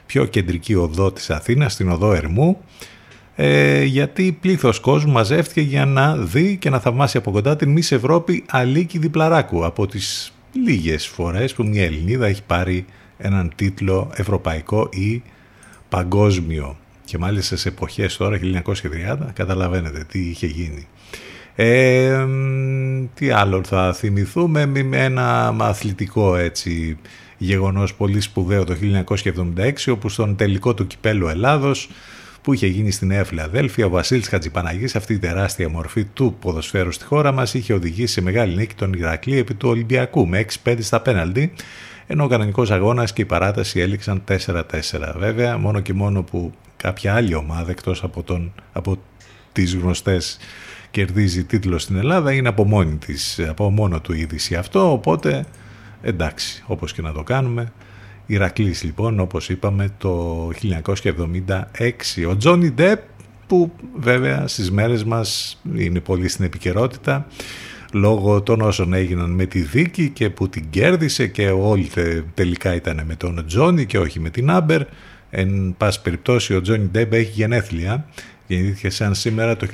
πιο 0.07 0.25
κεντρική 0.25 0.75
οδό 0.75 1.13
της 1.13 1.31
Αθήνας, 1.31 1.73
στην 1.73 1.91
οδό 1.91 2.13
Ερμού, 2.13 2.59
ε, 3.35 3.85
γιατί 3.85 4.39
πλήθος 4.41 4.81
κόσμου 4.81 5.13
μαζεύτηκε 5.13 5.61
για 5.61 5.87
να 5.87 6.17
δει 6.17 6.57
και 6.57 6.71
να 6.71 6.79
θαυμάσει 6.81 7.17
από 7.17 7.31
κοντά 7.31 7.57
την 7.57 7.71
Μης 7.71 7.93
Ευρώπη 7.93 8.45
Αλίκη 8.49 8.99
Διπλαράκου 8.99 9.65
από 9.65 9.87
τις 9.87 10.33
λίγες 10.53 11.07
φορές 11.07 11.55
που 11.55 11.65
μια 11.65 11.85
Ελληνίδα 11.85 12.27
έχει 12.27 12.43
πάρει 12.43 12.85
έναν 13.19 13.53
τίτλο 13.55 14.11
ευρωπαϊκό 14.15 14.89
ή 14.93 15.23
παγκόσμιο 15.89 16.77
και 17.13 17.19
μάλιστα 17.19 17.57
σε 17.57 17.69
εποχές 17.69 18.17
τώρα 18.17 18.39
1930 18.65 19.17
καταλαβαίνετε 19.33 20.05
τι 20.09 20.19
είχε 20.19 20.47
γίνει. 20.47 20.87
Ε, 21.55 22.27
τι 23.15 23.31
άλλο 23.31 23.65
θα 23.65 23.93
θυμηθούμε 23.93 24.67
με 24.67 25.05
ένα 25.05 25.57
αθλητικό 25.59 26.37
έτσι 26.37 26.99
γεγονός 27.39 27.95
πολύ 27.95 28.21
σπουδαίο 28.21 28.65
το 28.65 28.75
1976 29.57 29.73
όπου 29.89 30.09
στον 30.09 30.37
τελικό 30.37 30.75
του 30.75 30.87
κυπέλου 30.87 31.29
Ελλάδος 31.29 31.89
που 32.43 32.53
είχε 32.53 32.67
γίνει 32.67 32.91
στη 32.91 33.07
Νέα 33.07 33.25
Φιλαδέλφια, 33.25 33.87
ο 33.87 33.89
Βασίλης 33.89 34.29
Χατζηπαναγής, 34.29 34.97
αυτή 34.97 35.13
η 35.13 35.19
τεράστια 35.19 35.69
μορφή 35.69 36.05
του 36.05 36.37
ποδοσφαίρου 36.41 36.93
στη 36.93 37.05
χώρα 37.05 37.33
μας, 37.33 37.55
είχε 37.55 37.73
οδηγήσει 37.73 38.13
σε 38.13 38.21
μεγάλη 38.21 38.55
νίκη 38.57 38.75
τον 38.75 38.93
Ηρακλή 38.93 39.39
επί 39.39 39.55
του 39.55 39.69
Ολυμπιακού 39.69 40.29
με 40.29 40.45
6-5 40.65 40.77
στα 40.81 41.01
πέναλτι, 41.01 41.53
ενώ 42.13 42.25
ο 42.25 42.27
κανονικός 42.27 42.71
αγώνας 42.71 43.13
και 43.13 43.23
η 43.23 43.25
παράταση 43.25 43.81
έληξαν 43.81 44.25
4-4. 44.29 44.63
Βέβαια, 45.17 45.59
μόνο 45.59 45.81
και 45.81 45.93
μόνο 45.93 46.23
που 46.23 46.53
κάποια 46.77 47.15
άλλη 47.15 47.35
ομάδα 47.35 47.71
εκτός 47.71 48.03
από, 48.03 48.23
τον, 48.23 48.53
από 48.73 48.99
τις 49.53 49.75
γνωστές 49.75 50.39
κερδίζει 50.91 51.45
τίτλο 51.45 51.79
στην 51.79 51.97
Ελλάδα 51.97 52.33
είναι 52.33 52.49
από, 52.49 52.65
μόνη 52.65 52.97
της, 52.97 53.41
από 53.49 53.71
μόνο 53.71 54.01
του 54.01 54.13
είδηση 54.13 54.55
αυτό, 54.55 54.93
οπότε 54.93 55.47
εντάξει, 56.03 56.63
όπως 56.67 56.93
και 56.93 57.03
να 57.03 57.13
το 57.13 57.23
κάνουμε. 57.23 57.73
Ηρακλής 58.27 58.83
λοιπόν, 58.83 59.21
όπως 59.21 59.49
είπαμε, 59.49 59.89
το 59.99 60.49
1976. 60.63 62.27
Ο 62.29 62.37
Τζόνι 62.37 62.71
Ντεπ, 62.71 63.01
που 63.47 63.73
βέβαια 63.97 64.47
στις 64.47 64.71
μέρες 64.71 65.05
μας 65.05 65.61
είναι 65.77 66.01
πολύ 66.01 66.29
στην 66.29 66.45
επικαιρότητα, 66.45 67.27
λόγω 67.93 68.43
των 68.43 68.61
όσων 68.61 68.93
έγιναν 68.93 69.31
με 69.31 69.47
τη 69.47 69.61
δίκη 69.61 70.09
και 70.09 70.31
που 70.31 70.49
την 70.49 70.71
κέρδισε 70.71 71.27
και 71.27 71.51
όλοι 71.51 71.91
τελικά 72.35 72.75
ήταν 72.75 73.03
με 73.07 73.15
τον 73.15 73.45
Τζόνι 73.47 73.87
και 73.87 73.99
όχι 73.99 74.21
με 74.21 74.31
την 74.31 74.51
Άμπερ. 74.51 74.83
Εν 75.31 75.75
πάση 75.79 76.03
περιπτώσει 76.03 76.55
ο 76.55 76.61
Τζόνι 76.61 76.89
Ντεπ 76.91 77.13
έχει 77.13 77.31
γενέθλια 77.31 78.07
γεννήθηκε 78.47 78.91
σαν 78.91 79.15
σήμερα 79.15 79.57
το 79.57 79.67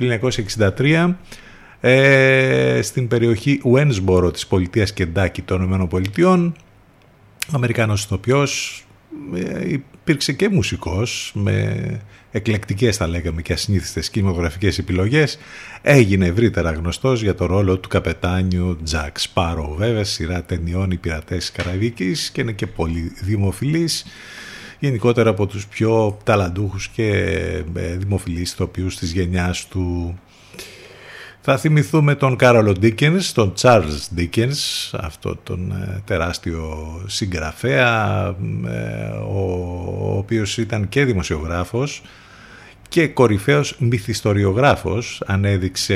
1963 0.77 1.13
ε, 1.81 2.79
στην 2.81 3.07
περιοχή 3.07 3.59
Ουένσμπορο 3.63 4.31
της 4.31 4.47
πολιτείας 4.47 4.93
Κεντάκη 4.93 5.41
των 5.41 5.89
ΗΠΑ. 5.91 6.53
Αμερικάνος 7.51 8.03
ηθοποιός, 8.03 8.83
ε, 8.83 8.88
υπήρξε 9.67 10.33
και 10.33 10.49
μουσικός 10.49 11.31
με 11.35 12.01
εκλεκτικές 12.31 12.97
θα 12.97 13.07
λέγαμε 13.07 13.41
και 13.41 13.53
ασυνήθιστες 13.53 14.09
κινηματογραφικές 14.09 14.77
επιλογές 14.77 15.37
έγινε 15.81 16.25
ευρύτερα 16.25 16.71
γνωστός 16.71 17.21
για 17.21 17.35
το 17.35 17.45
ρόλο 17.45 17.77
του 17.77 17.89
καπετάνιου 17.89 18.77
Τζακ 18.83 19.19
Σπάρο 19.19 19.75
βέβαια 19.77 20.03
σειρά 20.03 20.43
ταινιών 20.43 20.91
οι 20.91 20.97
πειρατές 20.97 21.51
Καραβίκης 21.51 22.29
και 22.29 22.41
είναι 22.41 22.51
και 22.51 22.67
πολύ 22.67 23.11
δημοφιλής 23.21 24.05
γενικότερα 24.79 25.29
από 25.29 25.47
τους 25.47 25.67
πιο 25.67 26.17
ταλαντούχους 26.23 26.87
και 26.87 27.09
ε, 27.75 27.95
δημοφιλείς 27.97 28.51
ηθοποιούς 28.51 28.97
της 28.97 29.11
γενιάς 29.11 29.67
του. 29.67 30.19
Θα 31.41 31.57
θυμηθούμε 31.57 32.15
τον 32.15 32.35
Κάρολο 32.35 32.71
Ντίκενς, 32.71 33.31
τον 33.31 33.53
Charles 33.61 34.17
Dickens, 34.17 34.89
αυτό 34.91 35.35
τον 35.43 35.71
ε, 35.71 36.01
τεράστιο 36.05 36.87
συγγραφέα, 37.07 38.25
ε, 38.67 39.07
ο 39.27 40.17
οποίος 40.17 40.57
ήταν 40.57 40.89
και 40.89 41.05
δημοσιογράφος 41.05 42.01
και 42.89 43.07
κορυφαίος 43.07 43.75
μυθιστοριογράφος. 43.79 45.23
Ανέδειξε 45.25 45.95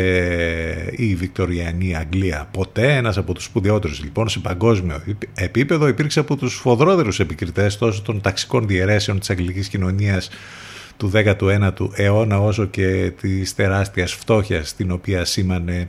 η 0.95 1.15
Βικτοριανή 1.15 1.95
Αγγλία 1.95 2.47
ποτέ 2.51 2.95
ένας 2.95 3.17
από 3.17 3.33
τους 3.33 3.43
σπουδαιότερους 3.43 4.03
λοιπόν 4.03 4.29
σε 4.29 4.39
παγκόσμιο 4.39 5.03
επίπεδο. 5.33 5.87
Υπήρξε 5.87 6.19
από 6.19 6.35
τους 6.35 6.55
φοδρότερους 6.55 7.19
επικριτές 7.19 7.77
τόσο 7.77 8.01
των 8.01 8.21
ταξικών 8.21 8.67
διαιρέσεων 8.67 9.19
της 9.19 9.29
αγγλικής 9.29 9.67
κοινωνίας 9.67 10.29
του 10.97 11.11
19ου 11.13 11.89
αιώνα 11.93 12.39
όσο 12.41 12.65
και 12.65 13.11
της 13.21 13.55
τεράστιας 13.55 14.13
φτώχειας 14.13 14.75
την 14.75 14.91
οποία 14.91 15.25
σήμανε 15.25 15.87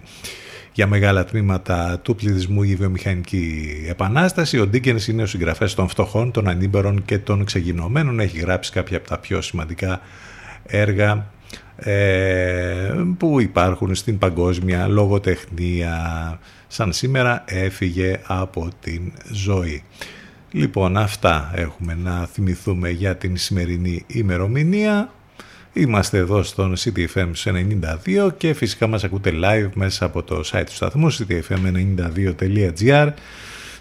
για 0.72 0.86
μεγάλα 0.86 1.24
τμήματα 1.24 1.98
του 2.02 2.14
πληθυσμού 2.14 2.62
η 2.62 2.74
βιομηχανική 2.74 3.66
επανάσταση. 3.88 4.58
Ο 4.58 4.66
Ντίκενς 4.66 5.08
είναι 5.08 5.22
ο 5.22 5.26
συγγραφέας 5.26 5.74
των 5.74 5.88
φτωχών, 5.88 6.30
των 6.30 6.48
ανήμπερων 6.48 7.04
και 7.04 7.18
των 7.18 7.44
ξεγινωμένων. 7.44 8.20
Έχει 8.20 8.38
γράψει 8.38 8.72
κάποια 8.72 8.96
από 8.96 9.08
τα 9.08 9.18
πιο 9.18 9.40
σημαντικά 9.40 10.00
έργα 10.66 11.26
ε, 11.76 12.92
που 13.18 13.40
υπάρχουν 13.40 13.94
στην 13.94 14.18
παγκόσμια 14.18 14.86
λογοτεχνία 14.88 15.98
σαν 16.66 16.92
σήμερα 16.92 17.44
έφυγε 17.46 18.20
από 18.26 18.68
την 18.80 19.12
ζωή. 19.32 19.82
Λοιπόν 20.56 20.96
αυτά 20.96 21.52
έχουμε 21.54 21.94
να 22.02 22.26
θυμηθούμε 22.26 22.90
για 22.90 23.16
την 23.16 23.36
σημερινή 23.36 24.04
ημερομηνία. 24.06 25.12
Είμαστε 25.72 26.18
εδώ 26.18 26.42
στον 26.42 26.74
CTFM 26.76 27.30
92 27.44 28.32
και 28.36 28.52
φυσικά 28.52 28.86
μας 28.86 29.04
ακούτε 29.04 29.32
live 29.42 29.70
μέσα 29.74 30.04
από 30.04 30.22
το 30.22 30.42
site 30.52 30.62
του 30.66 30.74
σταθμού 30.74 31.12
ctfm92.gr 31.12 33.08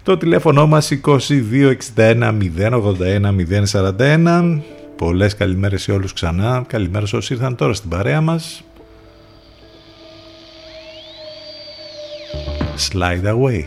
το 0.02 0.16
τηλέφωνο 0.16 0.66
μας 0.66 0.92
2261 1.04 2.38
081 2.56 3.34
041 3.72 4.60
Πολλές 4.96 5.34
καλημέρες 5.34 5.82
σε 5.82 5.92
όλους 5.92 6.12
ξανά. 6.12 6.64
Καλημέρα 6.66 7.06
σε 7.06 7.16
όσοι 7.16 7.32
ήρθαν 7.32 7.56
τώρα 7.56 7.72
στην 7.74 7.90
παρέα 7.90 8.20
μας. 8.20 8.64
Slide 12.90 13.24
away. 13.24 13.62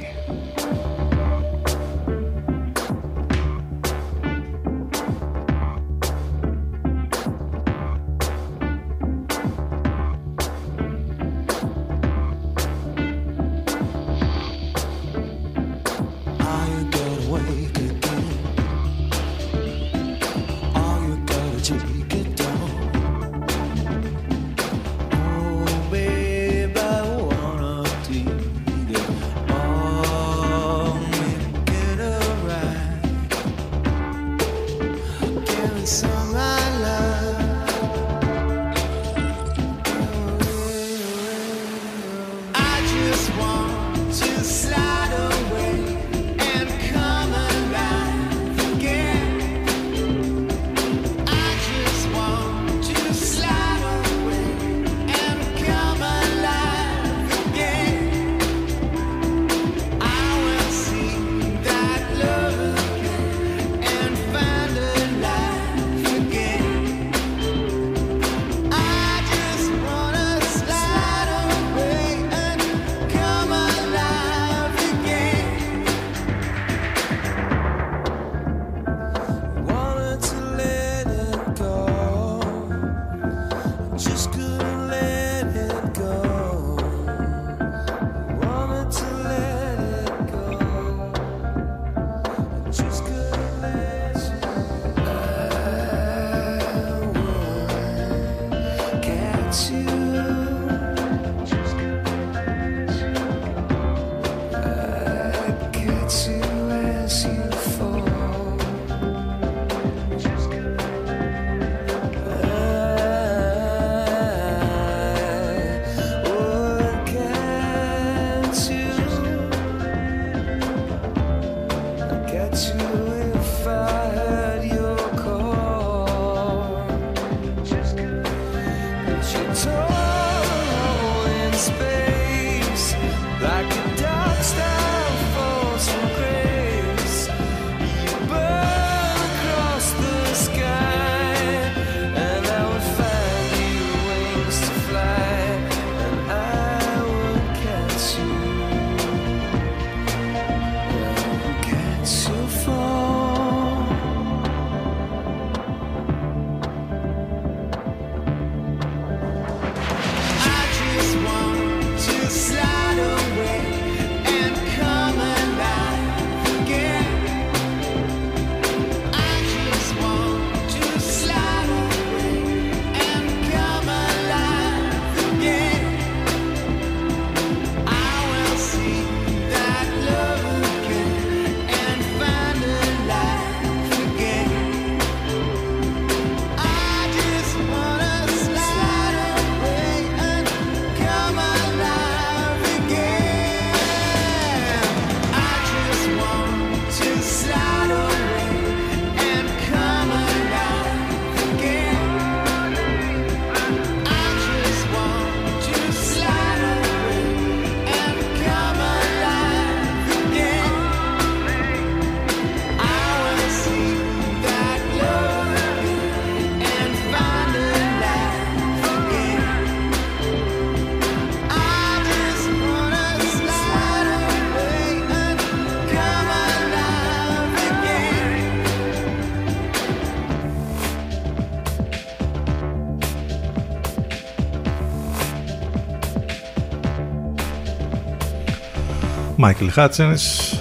Michael 239.47 239.69
Hutchins 239.75 240.57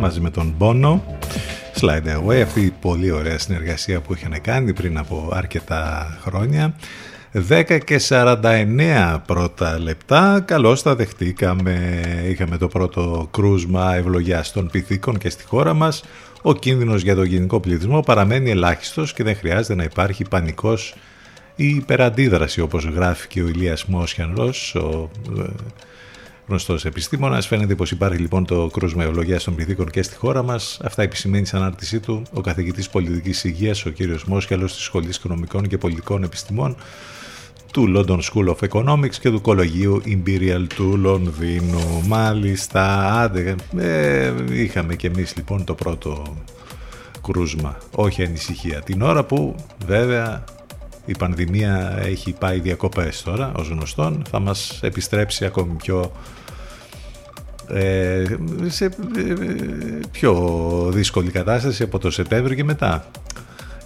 μαζί 0.00 0.20
με 0.20 0.30
τον 0.30 0.54
Bono 0.58 1.00
Slide 1.80 2.18
Away 2.18 2.40
αυτή 2.42 2.60
η 2.60 2.72
πολύ 2.80 3.10
ωραία 3.10 3.38
συνεργασία 3.38 4.00
που 4.00 4.14
είχαν 4.14 4.40
κάνει 4.40 4.72
πριν 4.72 4.98
από 4.98 5.28
αρκετά 5.32 6.16
χρόνια. 6.20 6.74
10 7.48 7.78
και 7.84 8.00
49 8.08 9.20
πρώτα 9.26 9.78
λεπτά. 9.78 10.42
Καλώς 10.44 10.82
τα 10.82 10.94
δεχτήκαμε. 10.94 12.00
Είχαμε 12.28 12.56
το 12.56 12.68
πρώτο 12.68 13.28
κρούσμα 13.30 13.94
ευλογιά 13.94 14.44
των 14.52 14.70
πυθίκων 14.70 15.18
και 15.18 15.30
στη 15.30 15.44
χώρα 15.44 15.74
μας. 15.74 16.04
Ο 16.42 16.54
κίνδυνος 16.54 17.02
για 17.02 17.14
τον 17.14 17.24
γενικό 17.24 17.60
πληθυσμό 17.60 18.00
παραμένει 18.00 18.50
ελάχιστος 18.50 19.12
και 19.12 19.22
δεν 19.22 19.36
χρειάζεται 19.36 19.74
να 19.74 19.82
υπάρχει 19.82 20.24
πανικός 20.28 20.94
ή 21.56 21.68
υπεραντίδραση 21.68 22.60
όπως 22.60 22.84
γράφει 22.84 23.28
και 23.28 23.42
ο 23.42 23.46
Ηλίας 23.46 23.84
Μόσιανλος 23.84 24.74
ο 24.74 25.10
ε, 25.38 25.42
γνωστός 26.46 26.84
επιστήμονας. 26.84 27.46
Φαίνεται 27.46 27.74
πως 27.74 27.90
υπάρχει 27.90 28.18
λοιπόν 28.18 28.44
το 28.44 28.70
κρούσμα 28.72 29.04
ευλογία 29.04 29.40
των 29.40 29.54
πυθίκων 29.54 29.90
και 29.90 30.02
στη 30.02 30.16
χώρα 30.16 30.42
μας. 30.42 30.80
Αυτά 30.84 31.02
επισημαίνει 31.02 31.46
στην 31.46 31.58
ανάρτησή 31.58 32.00
του 32.00 32.22
ο 32.32 32.40
καθηγητής 32.40 32.88
πολιτικής 32.88 33.44
υγείας, 33.44 33.86
ο 33.86 33.90
κ. 33.90 33.96
Μόσχαλο 34.26 34.64
της 34.64 34.74
Σχολής 34.74 35.16
Οικονομικών 35.16 35.68
και 35.68 35.78
Πολιτικών 35.78 36.22
Επιστημών 36.22 36.76
του 37.72 37.92
London 37.96 38.18
School 38.20 38.54
of 38.54 38.68
Economics 38.68 39.14
και 39.20 39.30
του 39.30 39.40
Κολογίου 39.40 40.02
Imperial 40.06 40.66
του 40.74 40.96
Λονδίνου. 40.96 42.02
Μάλιστα, 42.06 43.12
άντε, 43.20 43.54
ε, 43.78 44.32
είχαμε 44.50 44.94
και 44.94 45.06
εμείς 45.06 45.36
λοιπόν 45.36 45.64
το 45.64 45.74
πρώτο 45.74 46.36
κρούσμα. 47.22 47.78
Όχι 47.94 48.24
ανησυχία. 48.24 48.80
Την 48.80 49.02
ώρα 49.02 49.24
που 49.24 49.54
βέβαια 49.86 50.44
η 51.04 51.16
πανδημία 51.18 51.98
έχει 52.02 52.32
πάει 52.32 52.60
διακοπές 52.60 53.22
τώρα, 53.22 53.52
ως 53.56 53.68
γνωστόν, 53.68 54.22
θα 54.30 54.38
μας 54.38 54.78
επιστρέψει 54.82 55.44
ακόμη 55.44 55.72
πιο 55.72 56.12
ε, 57.68 58.24
σε 58.66 58.84
ε, 58.84 58.90
πιο 60.10 60.90
δύσκολη 60.92 61.30
κατάσταση 61.30 61.82
από 61.82 61.98
το 61.98 62.10
Σεπτέμβριο 62.10 62.56
και 62.56 62.64
μετά. 62.64 63.06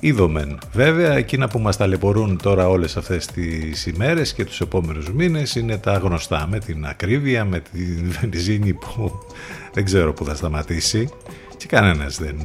Είδομεν. 0.00 0.58
Βέβαια, 0.72 1.12
εκείνα 1.12 1.48
που 1.48 1.58
μας 1.58 1.76
ταλαιπωρούν 1.76 2.38
τώρα 2.42 2.68
όλες 2.68 2.96
αυτές 2.96 3.26
τις 3.26 3.86
ημέρες 3.86 4.32
και 4.32 4.44
τους 4.44 4.60
επόμενους 4.60 5.12
μήνες 5.12 5.54
είναι 5.54 5.78
τα 5.78 5.92
γνωστά 5.92 6.46
με 6.50 6.58
την 6.58 6.86
ακρίβεια, 6.86 7.44
με 7.44 7.60
την 7.60 8.14
βενζίνη 8.20 8.72
που 8.72 9.26
δεν 9.72 9.84
ξέρω 9.84 10.12
που 10.12 10.24
θα 10.24 10.34
σταματήσει 10.34 11.08
και 11.56 11.66
κανένας 11.66 12.18
δεν... 12.18 12.36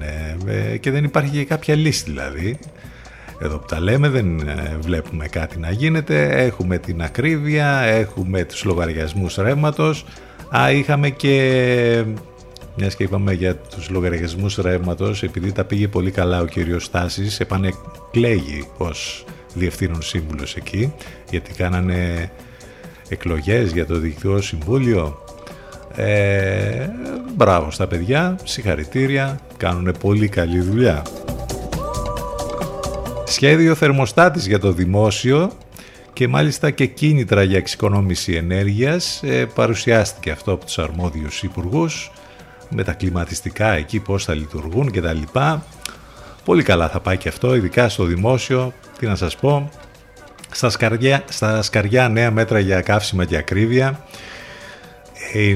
Ε, 0.45 0.77
και 0.77 0.91
δεν 0.91 1.03
υπάρχει 1.03 1.31
και 1.31 1.45
κάποια 1.45 1.75
λύση 1.75 2.03
δηλαδή. 2.05 2.59
Εδώ 3.43 3.57
που 3.57 3.65
τα 3.67 3.79
λέμε 3.79 4.09
δεν 4.09 4.39
ε, 4.39 4.77
βλέπουμε 4.79 5.27
κάτι 5.27 5.59
να 5.59 5.71
γίνεται, 5.71 6.43
έχουμε 6.43 6.77
την 6.77 7.01
ακρίβεια, 7.01 7.79
έχουμε 7.79 8.43
τους 8.43 8.63
λογαριασμούς 8.63 9.35
ρεύματος, 9.35 10.05
α, 10.57 10.71
είχαμε 10.71 11.09
και 11.09 12.03
μιας 12.75 12.95
και 12.95 13.03
είπαμε 13.03 13.33
για 13.33 13.55
τους 13.55 13.89
λογαριασμούς 13.89 14.55
ρεύματος, 14.55 15.23
επειδή 15.23 15.51
τα 15.51 15.63
πήγε 15.63 15.87
πολύ 15.87 16.11
καλά 16.11 16.41
ο 16.41 16.45
κύριος 16.45 16.83
Στάσης, 16.83 17.39
επανεκλέγει 17.39 18.67
ως 18.77 19.25
διευθύνων 19.53 20.01
σύμβουλος 20.01 20.55
εκεί, 20.55 20.93
γιατί 21.29 21.53
κάνανε 21.53 22.31
εκλογές 23.09 23.71
για 23.71 23.85
το 23.85 23.95
Δικτυό 23.95 24.41
Συμβούλιο. 24.41 25.23
Ε, 25.95 26.87
μπράβο 27.35 27.71
στα 27.71 27.87
παιδιά, 27.87 28.35
συγχαρητήρια, 28.43 29.39
κάνουν 29.57 29.93
πολύ 29.99 30.27
καλή 30.27 30.59
δουλειά. 30.59 31.01
Σχέδιο 33.31 33.75
θερμοστάτης 33.75 34.47
για 34.47 34.59
το 34.59 34.71
δημόσιο 34.71 35.51
και 36.13 36.27
μάλιστα 36.27 36.71
και 36.71 36.85
κίνητρα 36.85 37.43
για 37.43 37.57
εξοικονόμηση 37.57 38.33
ενέργειας 38.33 39.23
ε, 39.23 39.45
παρουσιάστηκε 39.45 40.31
αυτό 40.31 40.51
από 40.51 40.65
τους 40.65 40.79
αρμόδιους 40.79 41.43
υπουργούς 41.43 42.11
με 42.69 42.83
τα 42.83 42.93
κλιματιστικά 42.93 43.71
εκεί 43.71 43.99
πώς 43.99 44.23
θα 44.23 44.33
λειτουργούν 44.33 44.91
και 44.91 45.01
τα 45.01 45.13
λοιπά. 45.13 45.65
Πολύ 46.45 46.63
καλά 46.63 46.89
θα 46.89 46.99
πάει 46.99 47.17
και 47.17 47.29
αυτό, 47.29 47.55
ειδικά 47.55 47.89
στο 47.89 48.03
δημόσιο, 48.03 48.73
τι 48.99 49.05
να 49.05 49.15
σας 49.15 49.35
πω. 49.35 49.69
Στα 50.51 50.69
σκαριά, 50.69 51.23
στα 51.29 51.61
σκαριά 51.61 52.09
νέα 52.09 52.31
μέτρα 52.31 52.59
για 52.59 52.81
καύσιμα 52.81 53.25
και 53.25 53.37
ακρίβεια. 53.37 54.05
Ε, 55.33 55.55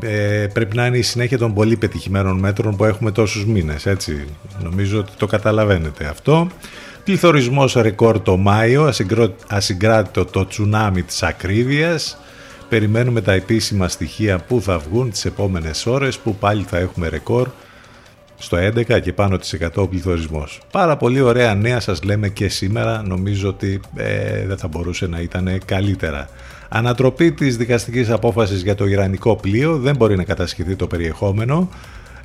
ε, 0.00 0.46
πρέπει 0.46 0.76
να 0.76 0.86
είναι 0.86 0.98
η 0.98 1.02
συνέχεια 1.02 1.38
των 1.38 1.54
πολύ 1.54 1.76
πετυχημένων 1.76 2.38
μέτρων 2.38 2.76
που 2.76 2.84
έχουμε 2.84 3.10
τόσους 3.10 3.46
μήνες, 3.46 3.86
έτσι. 3.86 4.24
Νομίζω 4.62 4.98
ότι 4.98 5.12
το 5.16 5.26
καταλαβαίνετε 5.26 6.04
αυτό. 6.04 6.48
Πληθωρισμός 7.08 7.72
ρεκόρ 7.72 8.20
το 8.20 8.36
Μάιο, 8.36 8.92
ασυγκράτητο 9.46 10.24
το 10.24 10.46
τσουνάμι 10.46 11.02
της 11.02 11.22
ακρίβειας. 11.22 12.18
Περιμένουμε 12.68 13.20
τα 13.20 13.32
επίσημα 13.32 13.88
στοιχεία 13.88 14.38
που 14.38 14.60
θα 14.62 14.78
βγουν 14.78 15.10
τις 15.10 15.24
επόμενες 15.24 15.86
ώρες 15.86 16.18
που 16.18 16.34
πάλι 16.34 16.64
θα 16.68 16.78
έχουμε 16.78 17.08
ρεκόρ 17.08 17.48
στο 18.38 18.56
11 18.56 19.00
και 19.00 19.12
πάνω 19.12 19.36
της 19.36 19.56
100 19.76 19.88
πληθωρισμός. 19.88 20.60
Πάρα 20.70 20.96
πολύ 20.96 21.20
ωραία 21.20 21.54
νέα 21.54 21.80
σας 21.80 22.02
λέμε 22.02 22.28
και 22.28 22.48
σήμερα, 22.48 23.02
νομίζω 23.02 23.48
ότι 23.48 23.80
ε, 23.96 24.46
δεν 24.46 24.58
θα 24.58 24.68
μπορούσε 24.68 25.06
να 25.06 25.20
ήταν 25.20 25.58
καλύτερα. 25.64 26.28
Ανατροπή 26.68 27.32
της 27.32 27.56
δικαστικής 27.56 28.10
απόφασης 28.10 28.62
για 28.62 28.74
το 28.74 28.86
Ιρανικό 28.86 29.36
πλοίο, 29.36 29.78
δεν 29.78 29.96
μπορεί 29.96 30.16
να 30.16 30.24
κατασχεθεί 30.24 30.76
το 30.76 30.86
περιεχόμενο. 30.86 31.68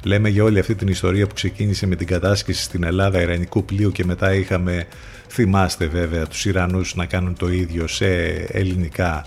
Λέμε 0.04 0.30
για 0.30 0.44
όλη 0.44 0.60
αυτή 0.60 0.76
την 0.76 0.88
ιστορία 0.88 1.28
που 1.28 1.34
ξεκίνησε 1.34 1.88
με 1.88 1.96
την 1.96 2.08
κατάσχεση 2.08 2.64
στην 2.64 2.84
Ελλάδα 2.84 3.22
Ιρανικού 3.22 3.66
πλοίου 3.66 3.92
και 3.92 4.06
μετά 4.06 4.34
είχαμε, 4.34 4.88
θυμάστε 5.28 5.86
βέβαια, 5.86 6.28
τους 6.28 6.46
Ιρανούς 6.46 6.96
να 6.96 7.06
κάνουν 7.06 7.36
το 7.38 7.48
ίδιο 7.48 7.88
σε 7.88 8.06
ελληνικά 8.48 9.26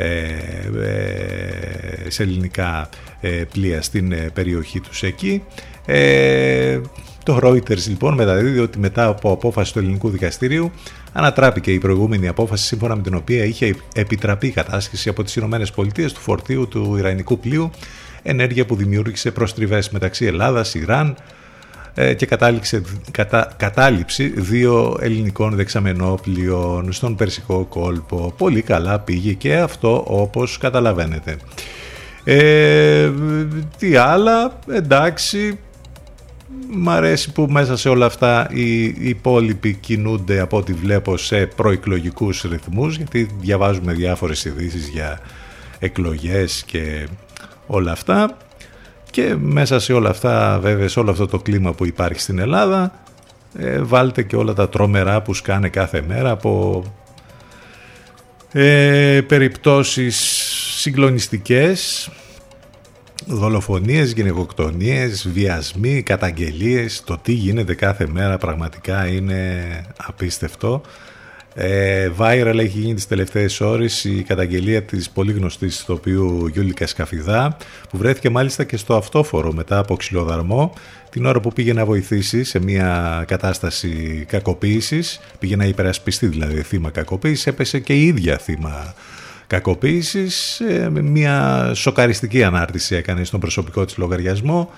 ε, 0.00 0.06
ε, 0.82 2.10
σε 2.10 2.22
ελληνικά 2.22 2.88
ε, 3.20 3.28
πλοία 3.28 3.82
στην 3.82 4.14
περιοχή 4.32 4.80
τους 4.80 5.02
εκεί. 5.02 5.42
Το 7.22 7.38
Reuters 7.42 7.86
λοιπόν 7.88 8.14
μεταδίδει 8.14 8.58
ότι 8.58 8.78
μετά 8.78 9.06
από 9.06 9.32
απόφαση 9.32 9.72
του 9.72 9.78
ελληνικού 9.78 10.08
δικαστηρίου 10.08 10.70
ανατράπηκε 11.12 11.72
η 11.72 11.78
προηγούμενη 11.78 12.28
απόφαση 12.28 12.64
σύμφωνα 12.64 12.96
με 12.96 13.02
την 13.02 13.14
οποία 13.14 13.44
είχε 13.44 13.74
επιτραπεί 13.94 14.46
η 14.46 14.50
κατάσχεση 14.50 15.08
από 15.08 15.22
τις 15.22 15.36
Ηνωμένες 15.36 15.70
Πολιτείες 15.70 16.12
του 16.12 16.20
φορτίου 16.20 16.68
του 16.68 16.96
Ιρανικού 16.96 17.38
πλοίου 17.38 17.70
ενέργεια 18.22 18.66
που 18.66 18.76
δημιούργησε 18.76 19.30
προστριβές 19.30 19.90
μεταξύ 19.90 20.26
Ελλάδας, 20.26 20.74
Ιράν, 20.74 21.16
ε, 21.94 22.14
και 22.14 22.26
κατάληξε, 22.26 22.82
κατα, 23.10 23.52
κατάληψη 23.56 24.26
δύο 24.36 24.96
ελληνικών 25.00 25.54
δεξαμενόπλοιων 25.54 26.92
στον 26.92 27.16
Περσικό 27.16 27.64
κόλπο. 27.64 28.34
Πολύ 28.36 28.62
καλά 28.62 28.98
πήγε 28.98 29.32
και 29.32 29.56
αυτό 29.56 30.04
όπως 30.08 30.58
καταλαβαίνετε. 30.58 31.36
Ε, 32.24 33.10
τι 33.78 33.96
άλλα, 33.96 34.58
εντάξει, 34.72 35.58
μ' 36.70 36.90
αρέσει 36.90 37.32
που 37.32 37.46
μέσα 37.50 37.76
σε 37.76 37.88
όλα 37.88 38.06
αυτά 38.06 38.48
οι 38.50 38.84
υπόλοιποι 38.84 39.74
κινούνται 39.74 40.40
από 40.40 40.56
ό,τι 40.56 40.72
βλέπω 40.72 41.16
σε 41.16 41.46
προεκλογικούς 41.46 42.42
ρυθμούς 42.42 42.96
γιατί 42.96 43.28
διαβάζουμε 43.40 43.92
διάφορες 43.92 44.44
ειδήσεις 44.44 44.88
για 44.88 45.20
εκλογές 45.78 46.62
και 46.66 47.08
όλα 47.68 47.92
αυτά 47.92 48.36
και 49.10 49.36
μέσα 49.38 49.78
σε 49.78 49.92
όλα 49.92 50.10
αυτά, 50.10 50.58
βέβαια, 50.62 50.88
σε 50.88 50.98
όλο 50.98 51.10
αυτό 51.10 51.26
το 51.26 51.38
κλίμα 51.38 51.72
που 51.72 51.86
υπάρχει 51.86 52.20
στην 52.20 52.38
Ελλάδα, 52.38 52.92
ε, 53.58 53.82
βάλτε 53.82 54.22
και 54.22 54.36
όλα 54.36 54.52
τα 54.52 54.68
τρόμερα 54.68 55.22
που 55.22 55.34
σκάνε 55.34 55.68
κάθε 55.68 56.04
μέρα 56.08 56.30
από 56.30 56.82
ε, 58.52 59.20
περιπτώσεις 59.26 60.16
συγκλονιστικές, 60.76 62.10
δολοφονίες, 63.26 64.12
γυναικοκτονίες, 64.12 65.28
βιασμοί, 65.28 66.02
καταγγελίες, 66.02 67.02
το 67.04 67.18
τι 67.22 67.32
γίνεται 67.32 67.74
κάθε 67.74 68.06
μέρα 68.06 68.38
πραγματικά 68.38 69.06
είναι 69.06 69.64
απίστευτο. 70.06 70.82
Ε, 71.54 72.10
viral 72.18 72.58
έχει 72.58 72.78
γίνει 72.78 72.94
τις 72.94 73.06
τελευταίες 73.06 73.60
ώρες 73.60 74.04
η 74.04 74.22
καταγγελία 74.22 74.82
της 74.82 75.10
πολύ 75.10 75.32
γνωστής 75.32 75.80
ηθοποιού 75.80 76.46
Γιούλικα 76.46 76.86
Σκαφιδά 76.86 77.56
που 77.90 77.98
βρέθηκε 77.98 78.30
μάλιστα 78.30 78.64
και 78.64 78.76
στο 78.76 78.96
αυτόφορο 78.96 79.52
μετά 79.52 79.78
από 79.78 79.96
ξυλοδαρμό 79.96 80.72
την 81.10 81.26
ώρα 81.26 81.40
που 81.40 81.52
πήγε 81.52 81.72
να 81.72 81.84
βοηθήσει 81.84 82.44
σε 82.44 82.58
μια 82.58 83.24
κατάσταση 83.26 84.24
κακοποίησης. 84.28 85.20
Πήγε 85.38 85.56
να 85.56 85.64
υπερασπιστεί 85.64 86.26
δηλαδή 86.26 86.62
θύμα 86.62 86.90
κακοποίησης. 86.90 87.46
Έπεσε 87.46 87.78
και 87.78 87.92
η 87.92 88.06
ίδια 88.06 88.38
θύμα 88.38 88.94
κακοποίησης. 89.46 90.60
Ε, 90.60 90.90
μια 90.90 91.70
σοκαριστική 91.74 92.42
ανάρτηση 92.42 92.94
έκανε 92.94 93.24
στον 93.24 93.40
προσωπικό 93.40 93.84
της 93.84 93.96
λογαριασμό 93.96 94.70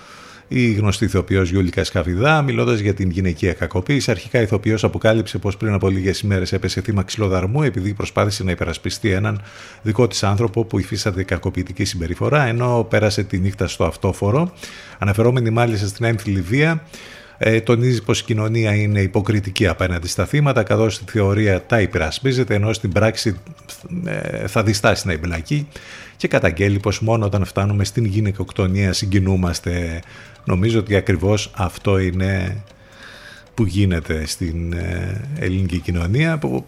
η 0.53 0.72
γνωστή 0.72 1.05
ηθοποιός 1.05 1.51
Γιούλικα 1.51 1.84
Σκαβιδά, 1.84 2.42
μιλώντας 2.42 2.78
για 2.78 2.94
την 2.94 3.11
γυναικεία 3.11 3.53
κακοποίηση, 3.53 4.11
αρχικά 4.11 4.40
η 4.40 4.42
ηθοποιός 4.42 4.84
αποκάλυψε 4.84 5.38
πως 5.38 5.57
πριν 5.57 5.72
από 5.72 5.88
λίγες 5.88 6.20
ημέρες 6.20 6.53
έπεσε 6.53 6.80
θύμα 6.80 7.03
ξυλοδαρμού 7.03 7.62
επειδή 7.62 7.94
προσπάθησε 7.94 8.44
να 8.44 8.51
υπερασπιστεί 8.51 9.11
έναν 9.11 9.42
δικό 9.82 10.07
της 10.07 10.22
άνθρωπο 10.22 10.64
που 10.64 10.78
υφίσταται 10.78 11.22
κακοποιητική 11.22 11.84
συμπεριφορά, 11.84 12.46
ενώ 12.46 12.86
πέρασε 12.90 13.22
τη 13.22 13.38
νύχτα 13.38 13.68
στο 13.68 13.84
αυτόφορο. 13.84 14.53
Αναφερόμενη 14.98 15.51
μάλιστα 15.51 15.86
στην 15.86 16.05
έμφυλη 16.05 16.40
βία, 16.40 16.84
Ε, 17.42 17.61
τονίζει 17.61 18.03
πως 18.03 18.20
η 18.20 18.24
κοινωνία 18.24 18.74
είναι 18.74 19.01
υποκριτική 19.01 19.66
απέναντι 19.66 20.09
στα 20.09 20.26
θύματα 20.26 20.62
καθώς 20.62 20.94
στη 20.94 21.05
θεωρία 21.07 21.62
τα 21.66 21.80
υπερασπίζεται 21.80 22.55
ενώ 22.55 22.72
στην 22.72 22.92
πράξη 22.92 23.36
ε, 24.05 24.46
θα 24.46 24.62
διστάσει 24.62 25.07
να 25.07 25.12
εμπλακεί 25.12 25.68
και 26.16 26.28
καταγγέλει 26.28 26.78
πως 26.78 27.01
μόνο 27.01 27.24
όταν 27.24 27.44
φτάνουμε 27.44 27.84
στην 27.84 28.05
γυναικοκτονία 28.05 28.92
συγκινούμαστε. 28.92 30.01
Νομίζω 30.45 30.78
ότι 30.78 30.97
ακριβώς 30.97 31.51
αυτό 31.57 31.99
είναι 31.99 32.62
που 33.55 33.66
γίνεται 33.66 34.26
στην 34.26 34.72
ε, 34.72 35.20
ελληνική 35.38 35.78
κοινωνία 35.78 36.38
που 36.38 36.66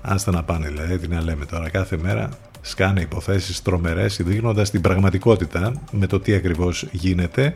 άστα 0.00 0.32
να 0.32 0.42
πάνε 0.42 0.68
δηλαδή 0.68 0.98
τι 0.98 1.08
να 1.08 1.22
λέμε 1.22 1.44
τώρα 1.44 1.68
κάθε 1.68 1.96
μέρα 2.02 2.28
σκάνε 2.60 3.00
υποθέσεις 3.00 3.62
τρομερές 3.62 4.20
δείχνοντας 4.24 4.70
την 4.70 4.80
πραγματικότητα 4.80 5.72
με 5.90 6.06
το 6.06 6.20
τι 6.20 6.34
ακριβώς 6.34 6.86
γίνεται 6.92 7.54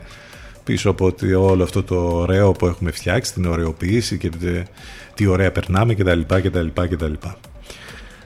πίσω 0.63 0.89
από 0.89 1.13
όλο 1.37 1.63
αυτό 1.63 1.83
το 1.83 1.95
ωραίο 1.95 2.51
που 2.51 2.65
έχουμε 2.65 2.91
φτιάξει, 2.91 3.33
την 3.33 3.45
ωραιοποίηση 3.45 4.17
και 4.17 4.29
τι 5.13 5.25
ωραία 5.25 5.51
περνάμε 5.51 5.93
κτλ. 5.93 6.19
κτλ, 6.27 6.67
κτλ. 6.73 7.13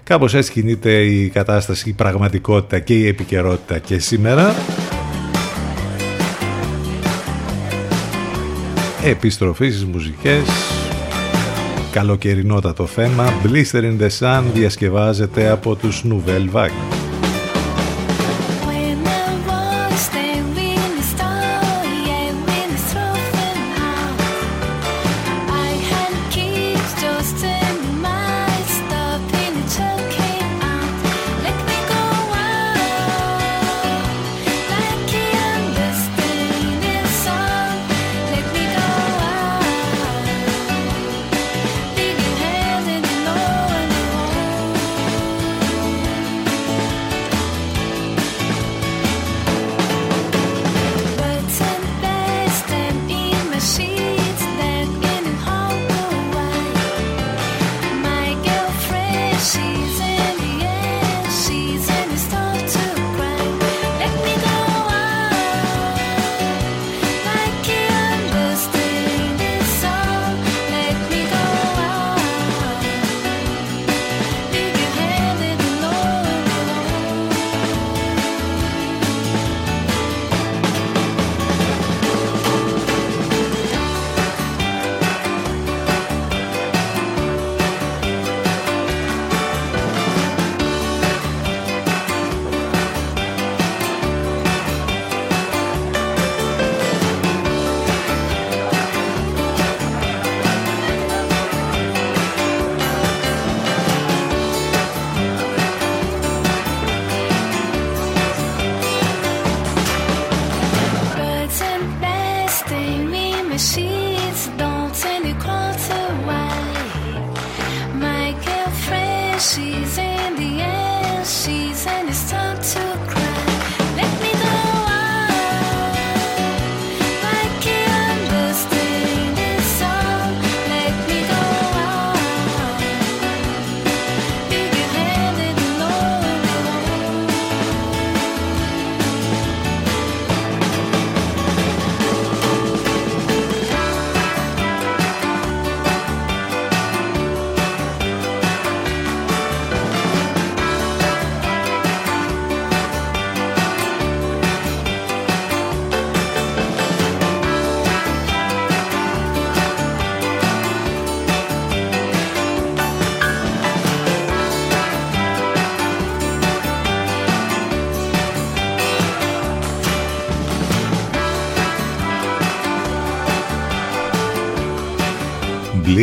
Κάπως 0.03 0.33
έτσι 0.33 0.51
κινείται 0.51 1.03
η 1.03 1.29
κατάσταση, 1.29 1.89
η 1.89 1.93
πραγματικότητα 1.93 2.79
και 2.79 2.93
η 2.93 3.07
επικαιρότητα 3.07 3.79
και 3.79 3.99
σήμερα. 3.99 4.53
Επιστροφής 9.05 9.73
στις 9.73 9.85
μουσικές. 9.85 10.47
Καλοκαιρινότατο 11.91 12.85
θέμα. 12.85 13.33
Blister 13.43 13.81
in 13.81 13.99
the 13.99 14.09
Sun 14.19 14.43
διασκευάζεται 14.53 15.49
από 15.49 15.75
τους 15.75 16.03
Nouvelle 16.09 16.55
Vague 16.55 17.12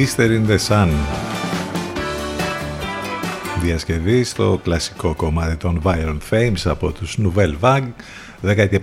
Blister 0.01 0.31
in 0.33 0.47
the 0.51 0.59
Sun. 0.69 0.89
Διασκευή 3.63 4.25
στο 4.25 4.61
κλασικό 4.63 5.15
κομμάτι 5.15 5.57
των 5.57 5.83
Violent 5.85 6.19
Fames 6.31 6.63
από 6.65 6.93
τους 6.93 7.19
Nouvelle 7.23 7.55
Vague. 7.61 7.89
10 8.43 8.69
και 8.69 8.81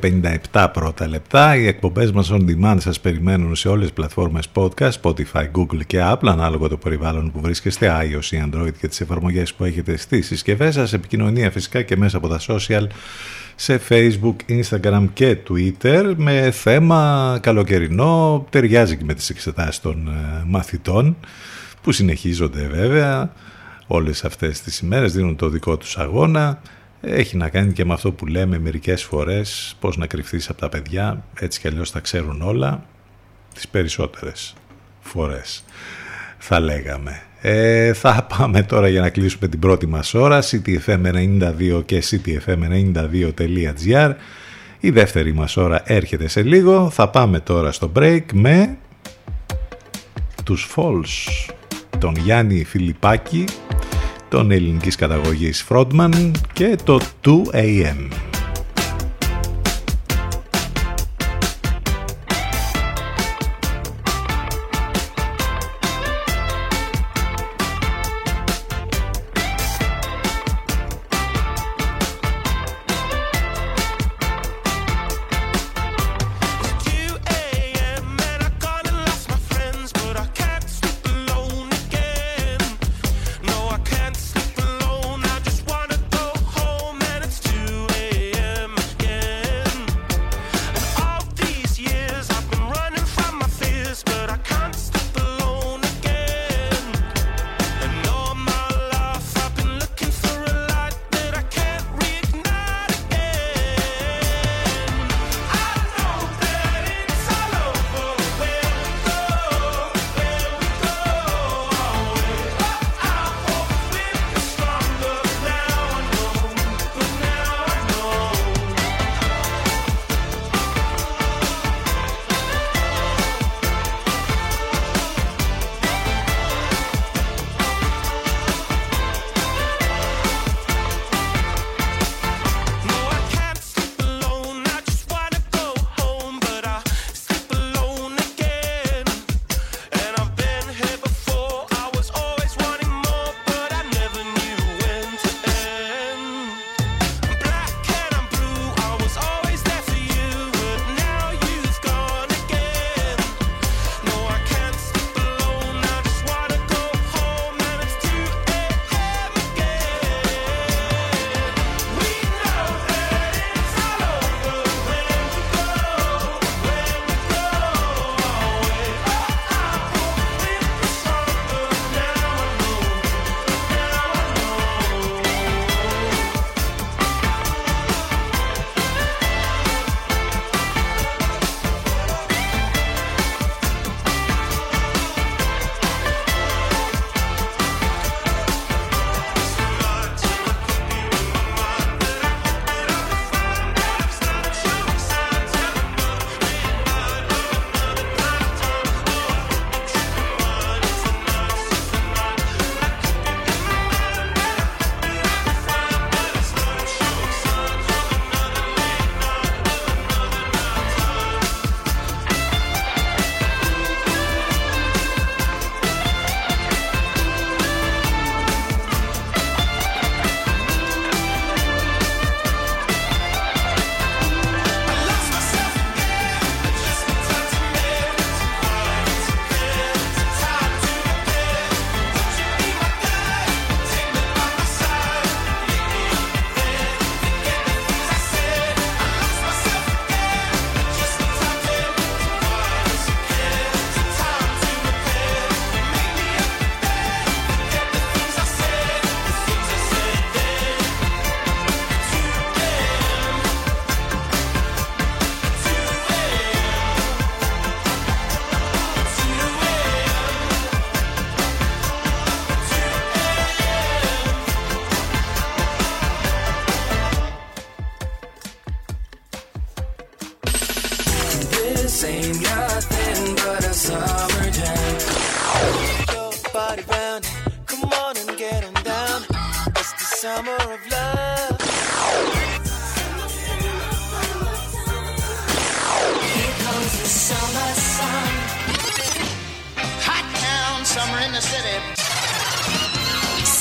57 0.51 0.67
πρώτα 0.73 1.07
λεπτά. 1.07 1.55
Οι 1.55 1.67
εκπομπές 1.67 2.11
μας 2.11 2.31
on 2.31 2.45
demand 2.49 2.77
σας 2.79 2.99
περιμένουν 2.99 3.55
σε 3.55 3.69
όλες 3.69 3.83
τις 3.83 3.93
πλατφόρμες 3.93 4.49
podcast 4.53 4.91
Spotify, 5.01 5.45
Google 5.55 5.85
και 5.87 5.99
Apple 6.01 6.27
ανάλογα 6.27 6.67
το 6.67 6.77
περιβάλλον 6.77 7.31
που 7.31 7.41
βρίσκεστε 7.41 7.91
iOS 8.01 8.31
ή 8.31 8.43
Android 8.45 8.73
και 8.79 8.87
τις 8.87 9.01
εφαρμογές 9.01 9.53
που 9.53 9.63
έχετε 9.63 9.97
στις 9.97 10.25
συσκευές 10.25 10.73
σας 10.73 10.93
επικοινωνία 10.93 11.51
φυσικά 11.51 11.81
και 11.81 11.97
μέσα 11.97 12.17
από 12.17 12.27
τα 12.27 12.39
social 12.47 12.87
σε 13.59 13.81
Facebook, 13.89 14.35
Instagram 14.47 15.07
και 15.13 15.37
Twitter 15.49 16.13
με 16.17 16.51
θέμα 16.51 17.37
καλοκαιρινό, 17.41 18.45
ταιριάζει 18.49 18.97
και 18.97 19.03
με 19.03 19.13
τις 19.13 19.29
εξετάσεις 19.29 19.81
των 19.81 20.07
ε, 20.07 20.43
μαθητών 20.45 21.17
που 21.81 21.91
συνεχίζονται 21.91 22.67
βέβαια 22.67 23.33
όλες 23.87 24.23
αυτές 24.23 24.61
τις 24.61 24.79
ημέρες, 24.79 25.13
δίνουν 25.13 25.35
το 25.35 25.49
δικό 25.49 25.77
τους 25.77 25.97
αγώνα. 25.97 26.61
Έχει 27.01 27.37
να 27.37 27.49
κάνει 27.49 27.73
και 27.73 27.85
με 27.85 27.93
αυτό 27.93 28.11
που 28.11 28.25
λέμε 28.25 28.59
μερικές 28.59 29.03
φορές, 29.03 29.75
πώς 29.79 29.97
να 29.97 30.07
κρυφθείς 30.07 30.49
από 30.49 30.59
τα 30.59 30.69
παιδιά, 30.69 31.23
έτσι 31.39 31.59
κι 31.59 31.67
αλλιώς 31.67 31.91
τα 31.91 31.99
ξέρουν 31.99 32.41
όλα, 32.41 32.85
τις 33.53 33.67
περισσότερες 33.67 34.53
φορές 35.01 35.63
θα 36.37 36.59
λέγαμε. 36.59 37.26
Ε, 37.41 37.93
θα 37.93 38.27
πάμε 38.37 38.63
τώρα 38.63 38.87
για 38.87 39.01
να 39.01 39.09
κλείσουμε 39.09 39.47
την 39.47 39.59
πρώτη 39.59 39.87
μας 39.87 40.13
ώρα. 40.13 40.41
ctfm92 40.41 41.83
και 41.85 42.03
ctfm92.gr 42.09 44.13
η 44.79 44.89
δεύτερη 44.89 45.33
μας 45.33 45.57
ώρα 45.57 45.81
έρχεται 45.85 46.27
σε 46.27 46.41
λίγο. 46.41 46.89
Θα 46.89 47.09
πάμε 47.09 47.39
τώρα 47.39 47.71
στο 47.71 47.91
break 47.95 48.23
με 48.33 48.77
τους 50.43 50.69
Falls 50.75 51.51
τον 51.99 52.15
Γιάννη 52.15 52.63
Φιλιππάκη 52.63 53.45
τον 54.29 54.51
ελληνικής 54.51 54.95
καταγωγής 54.95 55.65
Frontman 55.69 56.31
και 56.53 56.77
το 56.83 56.99
2AM 57.25 58.07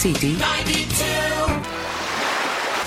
City. 0.07 0.37
92. 0.37 0.47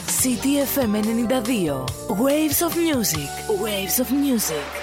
City 0.07 0.53
FM 0.63 1.03
92 1.03 2.13
Waves 2.15 2.61
of 2.61 2.77
Music. 2.77 3.27
Waves 3.49 3.99
of 3.99 4.09
Music 4.13 4.78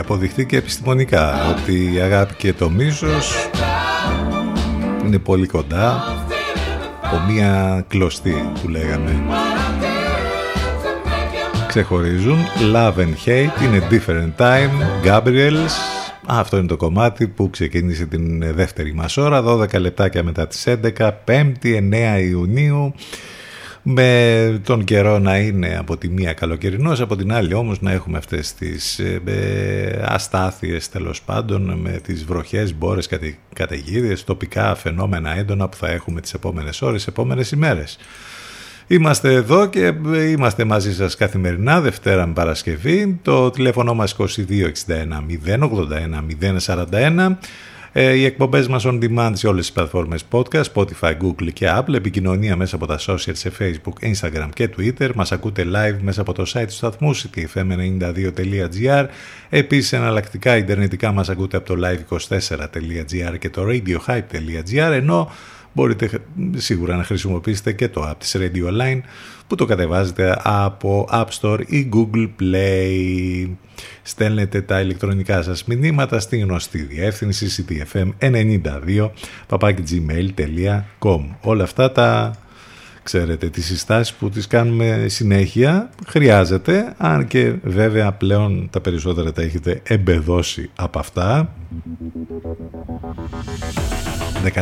αποδειχθεί 0.00 0.46
και 0.46 0.56
επιστημονικά 0.56 1.50
ότι 1.50 1.94
η 1.94 2.00
αγάπη 2.00 2.34
και 2.34 2.52
το 2.52 2.70
μίσος 2.70 3.48
είναι 5.06 5.18
πολύ 5.18 5.46
κοντά 5.46 6.02
από 7.02 7.32
μία 7.32 7.84
κλωστή 7.88 8.52
που 8.62 8.68
λέγαμε. 8.68 9.22
Ξεχωρίζουν 11.68 12.38
Love 12.74 12.94
and 12.94 13.14
Hate 13.26 13.62
είναι 13.62 13.86
Different 13.90 14.42
Time 14.42 14.70
Gabriels 15.04 16.00
αυτό 16.26 16.56
είναι 16.56 16.66
το 16.66 16.76
κομμάτι 16.76 17.28
που 17.28 17.50
ξεκίνησε 17.50 18.06
την 18.06 18.54
δεύτερη 18.54 18.94
μας 18.94 19.16
ώρα 19.16 19.44
12 19.46 19.80
λεπτάκια 19.80 20.22
μετά 20.22 20.46
τις 20.46 20.66
11 20.66 21.10
5η 21.26 21.52
9 21.62 22.20
Ιουνίου 22.28 22.94
με 23.82 24.60
τον 24.64 24.84
καιρό 24.84 25.18
να 25.18 25.38
είναι 25.38 25.76
από 25.78 25.96
τη 25.96 26.08
μία 26.08 26.32
καλοκαιρινός, 26.32 27.00
από 27.00 27.16
την 27.16 27.32
άλλη 27.32 27.54
όμως 27.54 27.80
να 27.80 27.92
έχουμε 27.92 28.18
αυτές 28.18 28.54
τις 28.54 28.98
ε, 28.98 29.20
ε, 29.24 30.02
αστάθειες 30.04 30.88
τέλος 30.88 31.22
πάντων 31.22 31.62
με 31.80 31.90
τις 31.90 32.24
βροχές, 32.24 32.74
μπόρες, 32.74 33.06
κατε, 33.06 33.36
καταιγίδες, 33.54 34.24
τοπικά 34.24 34.74
φαινόμενα 34.74 35.36
έντονα 35.36 35.68
που 35.68 35.76
θα 35.76 35.88
έχουμε 35.88 36.20
τις 36.20 36.34
επόμενες 36.34 36.82
ώρες, 36.82 37.06
επόμενες 37.06 37.50
ημέρες. 37.50 37.98
Είμαστε 38.86 39.32
εδώ 39.32 39.66
και 39.66 39.94
είμαστε 40.30 40.64
μαζί 40.64 40.94
σας 40.94 41.16
καθημερινά, 41.16 41.80
Δευτέρα 41.80 42.26
με 42.26 42.32
Παρασκευή. 42.32 43.18
Το 43.22 43.50
τηλέφωνο 43.50 43.94
μας 43.94 44.16
2261 44.16 45.26
081 45.26 46.24
041. 46.58 47.38
Ε, 47.92 48.12
οι 48.12 48.24
εκπομπές 48.24 48.68
μας 48.68 48.84
on 48.86 48.98
demand 49.02 49.32
σε 49.32 49.46
όλες 49.46 49.64
τις 49.64 49.72
πλατφόρμες 49.72 50.24
podcast, 50.30 50.62
Spotify, 50.74 51.12
Google 51.22 51.52
και 51.52 51.66
Apple. 51.68 51.94
Επικοινωνία 51.94 52.56
μέσα 52.56 52.76
από 52.76 52.86
τα 52.86 52.98
social 53.06 53.32
σε 53.32 53.52
Facebook, 53.58 54.10
Instagram 54.10 54.48
και 54.54 54.70
Twitter. 54.76 55.10
Μας 55.14 55.32
ακούτε 55.32 55.64
live 55.74 55.96
μέσα 56.00 56.20
από 56.20 56.32
το 56.32 56.42
site 56.54 56.64
του 56.66 56.72
σταθμού 56.72 57.16
ctfm92.gr. 57.16 59.06
Επίσης 59.50 59.92
εναλλακτικά 59.92 60.56
ιντερνετικά 60.56 61.12
μας 61.12 61.28
ακούτε 61.28 61.56
από 61.56 61.74
το 61.74 61.88
live24.gr 61.88 63.38
και 63.38 63.50
το 63.50 63.66
radiohype.gr 63.68 64.90
ενώ 64.92 65.30
μπορείτε 65.72 66.10
σίγουρα 66.56 66.96
να 66.96 67.04
χρησιμοποιήσετε 67.04 67.72
και 67.72 67.88
το 67.88 68.10
app 68.10 68.14
της 68.18 68.36
Radio 68.38 68.80
Line 68.80 69.00
που 69.50 69.56
το 69.56 69.64
κατεβάζετε 69.64 70.40
από 70.42 71.08
App 71.12 71.26
Store 71.40 71.60
ή 71.66 71.88
Google 71.92 72.28
Play. 72.40 73.48
Στέλνετε 74.02 74.60
τα 74.60 74.80
ηλεκτρονικά 74.80 75.42
σας 75.42 75.64
μηνύματα 75.64 76.20
στη 76.20 76.38
γνωστή 76.38 76.82
διεύθυνση 76.82 77.64
ctfm92 77.68 79.10
papakigmail.com 79.48 81.20
Όλα 81.40 81.62
αυτά 81.62 81.92
τα 81.92 82.34
ξέρετε 83.02 83.48
τις 83.48 83.66
συστάσεις 83.66 84.14
που 84.14 84.28
τις 84.28 84.46
κάνουμε 84.46 85.06
συνέχεια 85.08 85.90
χρειάζεται 86.06 86.94
αν 86.96 87.26
και 87.26 87.54
βέβαια 87.62 88.12
πλέον 88.12 88.68
τα 88.70 88.80
περισσότερα 88.80 89.32
τα 89.32 89.42
έχετε 89.42 89.80
εμπεδώσει 89.82 90.70
από 90.74 90.98
αυτά. 90.98 91.54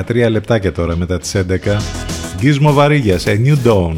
13 0.09 0.30
λεπτάκια 0.30 0.72
τώρα 0.72 0.97
μετά 0.97 1.18
τις 1.18 1.34
11 1.36 1.43
Γκίσμο 2.39 2.72
Βαρύγιας 2.72 3.24
A 3.26 3.47
New 3.47 3.57
Dawn 3.64 3.97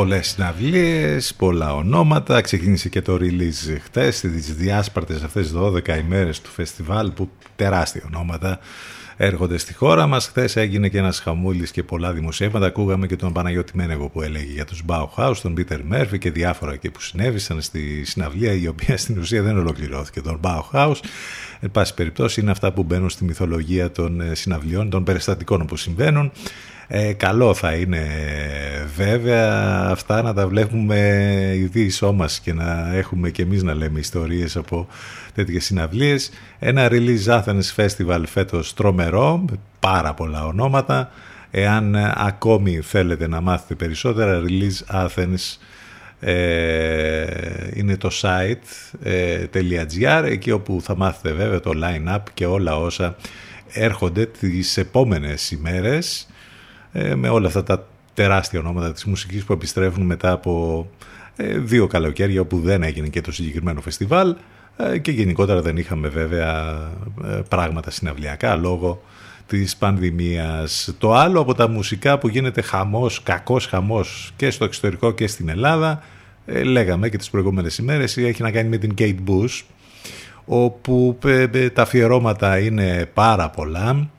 Πολλές 0.00 0.26
συναυλίες, 0.26 1.34
πολλά 1.34 1.74
ονόματα. 1.74 2.40
Ξεκίνησε 2.40 2.88
και 2.88 3.02
το 3.02 3.18
release 3.20 3.78
χτες, 3.82 4.20
τις 4.20 4.54
διάσπαρτες 4.54 5.22
αυτές 5.22 5.52
12 5.52 5.98
ημέρες 5.98 6.40
του 6.40 6.50
φεστιβάλ 6.50 7.10
που 7.10 7.30
τεράστια 7.56 8.02
ονόματα 8.06 8.58
έρχονται 9.16 9.58
στη 9.58 9.74
χώρα 9.74 10.06
μας. 10.06 10.26
Χθες 10.26 10.56
έγινε 10.56 10.88
και 10.88 10.98
ένας 10.98 11.18
χαμούλης 11.20 11.70
και 11.70 11.82
πολλά 11.82 12.12
δημοσιεύματα. 12.12 12.66
Ακούγαμε 12.66 13.06
και 13.06 13.16
τον 13.16 13.32
Παναγιώτη 13.32 13.76
Μένεγο 13.76 14.08
που 14.08 14.22
έλεγε 14.22 14.52
για 14.52 14.64
τους 14.64 14.82
Bauhaus, 14.86 15.34
τον 15.42 15.54
Πίτερ 15.54 15.84
Μέρφυ 15.84 16.18
και 16.18 16.30
διάφορα 16.30 16.72
εκεί 16.72 16.90
που 16.90 17.00
συνέβησαν 17.00 17.60
στη 17.60 18.04
συναυλία 18.04 18.52
η 18.52 18.66
οποία 18.66 18.96
στην 18.96 19.18
ουσία 19.18 19.42
δεν 19.42 19.58
ολοκληρώθηκε. 19.58 20.20
Τον 20.20 20.40
Bauhaus, 20.42 20.96
εν 21.60 21.70
πάση 21.70 21.94
περιπτώσει, 21.94 22.40
είναι 22.40 22.50
αυτά 22.50 22.72
που 22.72 22.82
μπαίνουν 22.82 23.10
στη 23.10 23.24
μυθολογία 23.24 23.90
των 23.90 24.20
ε, 24.20 24.34
συναυλιών, 24.34 24.90
των 24.90 25.04
περιστατικών 25.04 25.66
που 25.66 25.76
συμβαίνουν. 25.76 26.32
Ε, 26.92 27.12
καλό 27.12 27.54
θα 27.54 27.74
είναι 27.74 27.98
ε, 27.98 28.84
βέβαια 28.96 29.68
αυτά 29.90 30.22
να 30.22 30.34
τα 30.34 30.46
βλέπουμε 30.46 30.98
ειδήσό 31.56 32.12
μας 32.12 32.40
και 32.40 32.52
να 32.52 32.94
έχουμε 32.94 33.30
και 33.30 33.42
εμείς 33.42 33.62
να 33.62 33.74
λέμε 33.74 33.98
ιστορίες 33.98 34.56
από 34.56 34.88
τέτοιες 35.34 35.64
συναυλίες. 35.64 36.30
Ένα 36.58 36.88
Release 36.90 37.24
Athens 37.26 37.74
Festival 37.76 38.22
φέτος 38.26 38.74
τρομερό, 38.74 39.44
με 39.50 39.56
πάρα 39.80 40.14
πολλά 40.14 40.46
ονόματα. 40.46 41.10
Εάν 41.50 41.94
ε, 41.94 42.12
ακόμη 42.16 42.80
θέλετε 42.80 43.28
να 43.28 43.40
μάθετε 43.40 43.74
περισσότερα, 43.74 44.42
Release 44.46 45.06
Athens 45.06 45.58
ε, 46.20 47.24
είναι 47.74 47.96
το 47.96 48.10
site 48.22 48.98
ε, 49.02 49.44
.gr, 49.52 50.22
εκεί 50.24 50.50
όπου 50.50 50.80
θα 50.82 50.96
μάθετε 50.96 51.34
βέβαια 51.34 51.60
το 51.60 51.72
line-up 51.74 52.22
και 52.34 52.46
όλα 52.46 52.76
όσα 52.76 53.16
έρχονται 53.72 54.26
τις 54.26 54.76
επόμενες 54.76 55.50
ημέρες 55.50 56.22
ε, 56.22 56.38
με 56.92 57.28
όλα 57.28 57.46
αυτά 57.46 57.62
τα 57.62 57.86
τεράστια 58.14 58.60
ονόματα 58.60 58.92
της 58.92 59.04
μουσικής 59.04 59.44
που 59.44 59.52
επιστρέφουν 59.52 60.06
μετά 60.06 60.30
από 60.30 60.86
ε, 61.36 61.58
δύο 61.58 61.86
καλοκαίρια 61.86 62.40
όπου 62.40 62.60
δεν 62.60 62.82
έγινε 62.82 63.08
και 63.08 63.20
το 63.20 63.32
συγκεκριμένο 63.32 63.80
φεστιβάλ 63.80 64.34
ε, 64.76 64.98
και 64.98 65.10
γενικότερα 65.10 65.62
δεν 65.62 65.76
είχαμε 65.76 66.08
βέβαια 66.08 66.80
ε, 67.24 67.40
πράγματα 67.48 67.90
συναυλιακά 67.90 68.56
λόγω 68.56 69.02
της 69.46 69.76
πανδημίας. 69.76 70.94
Το 70.98 71.14
άλλο 71.14 71.40
από 71.40 71.54
τα 71.54 71.68
μουσικά 71.68 72.18
που 72.18 72.28
γίνεται 72.28 72.60
χαμός, 72.60 73.22
κακός 73.22 73.66
χαμός 73.66 74.32
και 74.36 74.50
στο 74.50 74.64
εξωτερικό 74.64 75.10
και 75.10 75.26
στην 75.26 75.48
Ελλάδα 75.48 76.02
ε, 76.46 76.62
λέγαμε 76.62 77.08
και 77.08 77.16
τις 77.16 77.30
προηγούμενες 77.30 77.78
ημέρες 77.78 78.16
έχει 78.16 78.42
να 78.42 78.50
κάνει 78.50 78.68
με 78.68 78.76
την 78.76 78.94
Kate 78.98 79.18
Bush 79.28 79.62
όπου 80.44 81.18
ε, 81.24 81.46
ε, 81.52 81.70
τα 81.70 81.82
αφιερώματα 81.82 82.58
είναι 82.58 83.10
πάρα 83.14 83.50
πολλά 83.50 84.10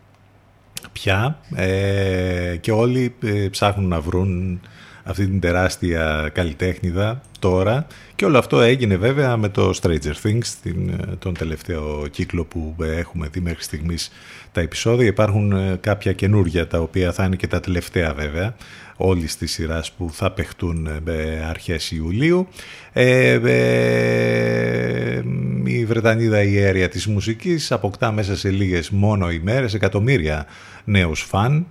πια 0.93 1.39
ε, 1.55 2.55
και 2.59 2.71
όλοι 2.71 3.15
ε, 3.23 3.47
ψάχνουν 3.51 3.87
να 3.87 4.01
βρουν 4.01 4.61
αυτή 5.03 5.25
την 5.25 5.39
τεράστια 5.39 6.29
καλλιτέχνηδα 6.33 7.21
τώρα. 7.39 7.87
Και 8.15 8.25
όλο 8.25 8.37
αυτό 8.37 8.61
έγινε 8.61 8.95
βέβαια 8.95 9.37
με 9.37 9.49
το 9.49 9.73
Stranger 9.81 10.13
Things 10.23 10.45
την, 10.63 10.89
ε, 10.89 11.15
τον 11.19 11.33
τελευταίο 11.33 12.07
κύκλο 12.07 12.43
που 12.43 12.75
έχουμε 12.79 13.27
δει 13.31 13.39
μέχρι 13.39 13.63
στιγμής 13.63 14.11
τα 14.51 14.61
επεισόδια. 14.61 15.07
Υπάρχουν 15.07 15.51
ε, 15.51 15.77
κάποια 15.81 16.13
καινούργια 16.13 16.67
τα 16.67 16.79
οποία 16.79 17.11
θα 17.11 17.23
είναι 17.23 17.35
και 17.35 17.47
τα 17.47 17.59
τελευταία 17.59 18.13
βέβαια 18.13 18.55
όλη 19.03 19.25
τη 19.25 19.45
σειρά 19.45 19.83
που 19.97 20.09
θα 20.13 20.31
παιχτούν 20.31 20.87
ε, 21.05 21.45
αρχές 21.49 21.91
Ιουλίου 21.91 22.47
ε, 22.93 23.39
ε, 23.43 25.23
η 25.63 25.85
Βρετανίδα 25.85 26.41
ιέρια 26.43 26.89
της 26.89 27.07
μουσικής 27.07 27.71
αποκτά 27.71 28.11
μέσα 28.11 28.37
σε 28.37 28.49
λίγες 28.49 28.89
μόνο 28.89 29.31
ημέρες 29.31 29.73
εκατομμύρια 29.73 30.45
νέους 30.83 31.21
φαν 31.21 31.67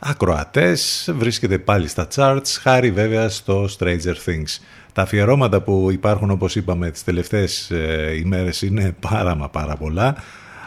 ακροατές, 0.00 1.10
βρίσκεται 1.16 1.58
πάλι 1.58 1.88
στα 1.88 2.08
charts, 2.14 2.58
χάρη 2.60 2.90
βέβαια 2.90 3.28
στο 3.28 3.68
Stranger 3.78 4.14
Things. 4.26 4.58
Τα 4.92 5.02
αφιερώματα 5.02 5.60
που 5.60 5.88
υπάρχουν 5.92 6.30
όπως 6.30 6.56
είπαμε 6.56 6.90
τις 6.90 7.04
τελευταίες 7.04 7.70
ε, 7.70 8.14
ημέρες 8.18 8.62
είναι 8.62 8.96
πάρα 9.00 9.34
μα 9.34 9.48
πάρα 9.48 9.76
πολλά. 9.76 10.16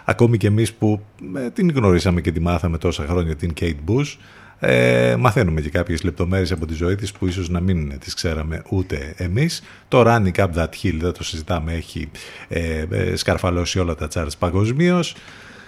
Ακόμη 0.06 0.38
και 0.38 0.48
εμείς 0.48 0.74
που 0.74 1.02
ε, 1.36 1.50
την 1.50 1.72
γνωρίσαμε 1.72 2.22
και 2.22 2.32
τη 2.32 2.40
μάθαμε 2.40 2.78
τόσα 2.78 3.06
χρόνια 3.06 3.36
την 3.36 3.54
Kate 3.60 3.76
Bush, 3.88 4.16
ε, 4.60 5.16
μαθαίνουμε 5.20 5.62
και 5.62 5.70
κάποιες 5.70 6.04
λεπτομέρειες 6.04 6.52
από 6.52 6.66
τη 6.66 6.74
ζωή 6.74 6.96
της 6.96 7.12
που 7.12 7.28
ίσως 7.28 7.50
να 7.50 7.60
μην 7.60 8.00
τις 8.00 8.14
ξέραμε 8.14 8.62
ούτε 8.70 9.14
εμείς. 9.18 9.64
Το 9.88 10.04
Running 10.06 10.36
Up 10.36 10.48
That 10.56 10.70
Hill 10.84 10.98
δεν 11.00 11.12
το 11.12 11.24
συζητάμε, 11.24 11.74
έχει 11.74 12.10
ε, 12.48 12.86
ε, 12.90 13.16
σκαρφαλώσει 13.16 13.80
όλα 13.80 13.96
τα 13.96 14.08
charts 14.14 14.38
παγκοσμίως. 14.40 15.16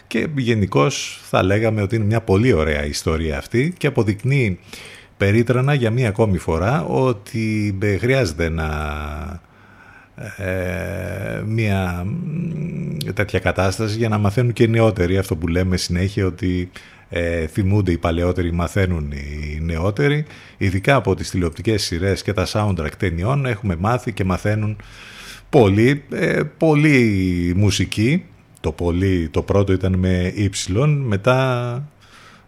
και 0.07 0.27
γενικώς 0.35 1.21
θα 1.23 1.43
λέγαμε 1.43 1.81
ότι 1.81 1.95
είναι 1.95 2.05
μια 2.05 2.21
πολύ 2.21 2.53
ωραία 2.53 2.85
ιστορία 2.85 3.37
αυτή 3.37 3.73
και 3.77 3.87
αποδεικνύει 3.87 4.59
περίτρανα 5.17 5.73
για 5.73 5.91
μία 5.91 6.07
ακόμη 6.07 6.37
φορά 6.37 6.83
ότι 6.83 7.77
ε, 7.81 7.97
χρειάζεται 7.97 8.49
να 8.49 8.69
ε, 10.37 11.41
μια 11.45 12.05
τέτοια 13.13 13.39
κατάσταση 13.39 13.97
για 13.97 14.09
να 14.09 14.17
μαθαίνουν 14.17 14.53
και 14.53 14.63
οι 14.63 14.67
νεότεροι 14.67 15.17
αυτό 15.17 15.35
που 15.35 15.47
λέμε 15.47 15.77
συνέχεια 15.77 16.25
ότι 16.25 16.71
ε, 17.13 17.47
θυμούνται 17.47 17.91
οι 17.91 17.97
παλαιότεροι 17.97 18.51
μαθαίνουν 18.51 19.11
οι 19.11 19.59
νεότεροι. 19.61 20.25
Ειδικά 20.57 20.95
από 20.95 21.15
τις 21.15 21.29
τηλεοπτικές 21.29 21.83
σειρές 21.83 22.21
και 22.21 22.33
τα 22.33 22.47
soundtrack 22.51 22.91
ταινιών 22.97 23.45
έχουμε 23.45 23.75
μάθει 23.79 24.11
και 24.11 24.23
μαθαίνουν 24.23 24.77
πολύ, 25.49 26.03
ε, 26.11 26.41
πολύ 26.57 27.53
μουσική. 27.55 28.23
Το, 28.59 28.71
πολύ, 28.71 29.29
το 29.31 29.41
πρώτο 29.41 29.73
ήταν 29.73 29.95
με 29.95 30.33
Y 30.37 30.87
μετά 31.05 31.83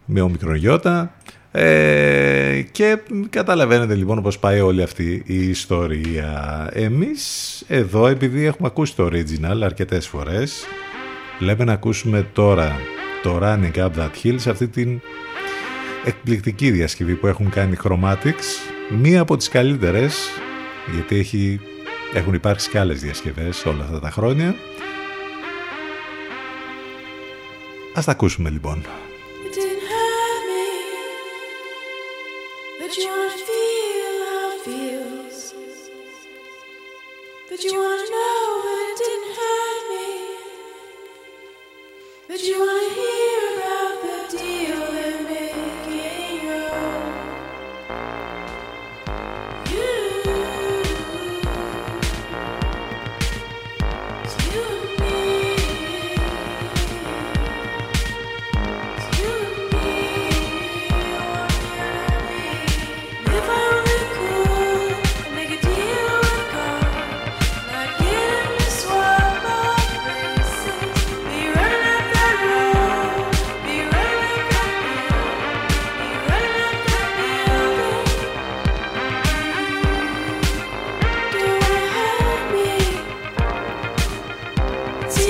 με 0.05 0.21
ομικρογιώτα 0.21 1.15
ε, 1.51 2.61
και 2.71 2.97
καταλαβαίνετε 3.29 3.95
λοιπόν 3.95 4.21
πως 4.21 4.39
πάει 4.39 4.59
όλη 4.59 4.83
αυτή 4.83 5.23
η 5.25 5.49
ιστορία. 5.49 6.69
Εμείς 6.73 7.63
εδώ 7.67 8.07
επειδή 8.07 8.45
έχουμε 8.45 8.67
ακούσει 8.67 8.95
το 8.95 9.09
original 9.11 9.61
αρκετές 9.63 10.07
φορές 10.07 10.65
λέμε 11.39 11.63
να 11.63 11.73
ακούσουμε 11.73 12.27
τώρα 12.33 12.75
το 13.23 13.39
Running 13.41 13.75
Up 13.75 13.89
That 13.97 14.09
Hill 14.23 14.35
σε 14.35 14.49
αυτή 14.49 14.67
την 14.67 15.01
εκπληκτική 16.05 16.71
διασκευή 16.71 17.15
που 17.15 17.27
έχουν 17.27 17.49
κάνει 17.49 17.77
Chromatics 17.83 18.71
μία 18.89 19.21
από 19.21 19.37
τις 19.37 19.49
καλύτερες 19.49 20.29
γιατί 20.93 21.15
έχει, 21.15 21.59
έχουν 22.13 22.33
υπάρξει 22.33 22.69
και 22.69 22.79
άλλες 22.79 23.01
διασκευές 23.01 23.65
όλα 23.65 23.83
αυτά 23.83 23.99
τα 23.99 24.09
χρόνια 24.09 24.55
Ας 27.95 28.05
τα 28.05 28.11
ακούσουμε 28.11 28.49
λοιπόν 28.49 28.83
It 29.45 29.53
didn't 29.55 29.85
hurt 29.91 30.41
me, 30.49 30.67
but 32.79 32.91
you 32.97 33.07
wanna 33.13 33.39
feel 33.49 34.15
how 34.31 34.45
it 34.55 34.61
feels. 34.67 35.39
But 37.49 37.59
you 37.65 37.73
wanna 37.81 38.07
know 38.15 38.72
But 42.33 42.41
you 42.41 42.59
wanna 42.59 42.89
hear 42.95 43.41
about 43.57 44.01
the 44.01 44.37
deal 44.37 44.79
they're 44.91 45.21
making. 45.21 46.49
Oh, 46.49 48.22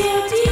beauty. 0.04 0.42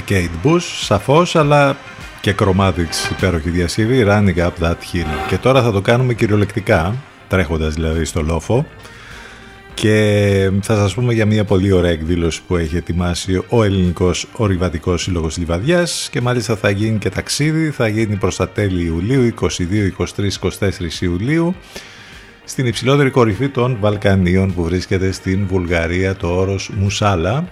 Και 0.00 0.28
Kate 0.44 0.46
Bush 0.46 0.60
σαφώς 0.60 1.36
αλλά 1.36 1.76
και 2.20 2.34
Chromatics 2.38 3.10
υπέροχη 3.10 3.50
διασκευή 3.50 4.04
Running 4.08 4.36
Up 4.36 4.64
That 4.64 4.70
Hill 4.70 5.28
και 5.28 5.36
τώρα 5.36 5.62
θα 5.62 5.72
το 5.72 5.80
κάνουμε 5.80 6.14
κυριολεκτικά 6.14 6.94
τρέχοντας 7.28 7.74
δηλαδή 7.74 8.04
στο 8.04 8.22
λόφο 8.22 8.66
και 9.74 10.50
θα 10.62 10.74
σας 10.74 10.94
πούμε 10.94 11.12
για 11.12 11.26
μια 11.26 11.44
πολύ 11.44 11.72
ωραία 11.72 11.90
εκδήλωση 11.90 12.42
που 12.46 12.56
έχει 12.56 12.76
ετοιμάσει 12.76 13.42
ο 13.48 13.62
Ελληνικός 13.62 14.26
Ορειβατικός 14.32 15.02
Σύλλογος 15.02 15.36
Λιβαδιάς 15.36 16.08
και 16.12 16.20
μάλιστα 16.20 16.56
θα 16.56 16.70
γίνει 16.70 16.98
και 16.98 17.10
ταξίδι, 17.10 17.70
θα 17.70 17.88
γίνει 17.88 18.16
προς 18.16 18.36
τα 18.36 18.48
τέλη 18.48 18.84
Ιουλίου, 18.84 19.34
22, 19.40 19.90
23, 19.98 20.04
24 20.60 21.00
Ιουλίου 21.00 21.54
στην 22.44 22.66
υψηλότερη 22.66 23.10
κορυφή 23.10 23.48
των 23.48 23.76
Βαλκανίων 23.80 24.54
που 24.54 24.62
βρίσκεται 24.64 25.12
στην 25.12 25.46
Βουλγαρία 25.46 26.16
το 26.16 26.28
όρος 26.28 26.70
Μουσάλα. 26.74 27.48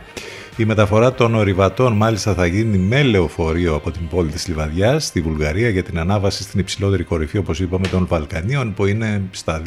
Η 0.58 0.64
μεταφορά 0.64 1.12
των 1.12 1.34
ορειβατών 1.34 1.92
μάλιστα 1.92 2.34
θα 2.34 2.46
γίνει 2.46 2.78
με 2.78 3.02
λεωφορείο 3.02 3.74
από 3.74 3.90
την 3.90 4.08
πόλη 4.08 4.30
της 4.30 4.48
Λιβαδιάς 4.48 5.04
στη 5.04 5.20
Βουλγαρία 5.20 5.68
για 5.68 5.82
την 5.82 5.98
ανάβαση 5.98 6.42
στην 6.42 6.60
υψηλότερη 6.60 7.04
κορυφή 7.04 7.38
όπως 7.38 7.60
είπαμε 7.60 7.86
των 7.86 8.06
Βαλκανίων 8.06 8.74
που 8.74 8.86
είναι 8.86 9.22
στα 9.30 9.62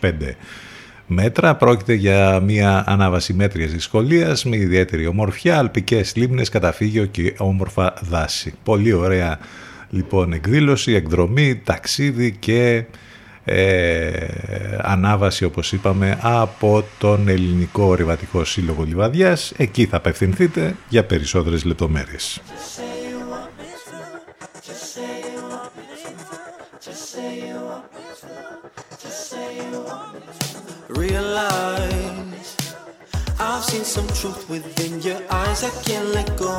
2.925 0.00 0.12
μέτρα. 1.06 1.56
Πρόκειται 1.56 1.92
για 1.92 2.40
μια 2.40 2.84
ανάβαση 2.86 3.32
μέτριας 3.32 3.70
δυσκολίας 3.70 4.44
με 4.44 4.56
ιδιαίτερη 4.56 5.06
ομορφιά, 5.06 5.58
αλπικές 5.58 6.16
λίμνες, 6.16 6.48
καταφύγιο 6.48 7.06
και 7.06 7.34
όμορφα 7.38 7.94
δάση. 8.00 8.54
Πολύ 8.64 8.92
ωραία 8.92 9.38
λοιπόν 9.90 10.32
εκδήλωση, 10.32 10.92
εκδρομή, 10.92 11.60
ταξίδι 11.64 12.36
και 12.38 12.84
ε, 13.44 14.26
ανάβαση 14.80 15.44
όπως 15.44 15.72
είπαμε 15.72 16.18
από 16.20 16.84
τον 16.98 17.28
Ελληνικό 17.28 17.82
Ορειβατικό 17.84 18.44
Σύλλογο 18.44 18.82
Λιβαδιάς. 18.82 19.52
Εκεί 19.56 19.86
θα 19.86 19.96
απευθυνθείτε 19.96 20.76
για 20.88 21.04
περισσότερες 21.04 21.64
λεπτομέρειες. 21.64 22.40
Realize 31.04 32.48
I've 33.40 33.64
seen 33.70 33.84
some 33.96 34.08
truth 34.20 34.42
within 34.54 34.92
your 35.08 35.20
eyes 35.40 35.60
I 35.70 35.72
can't 35.86 36.08
let 36.16 36.28
go 36.36 36.56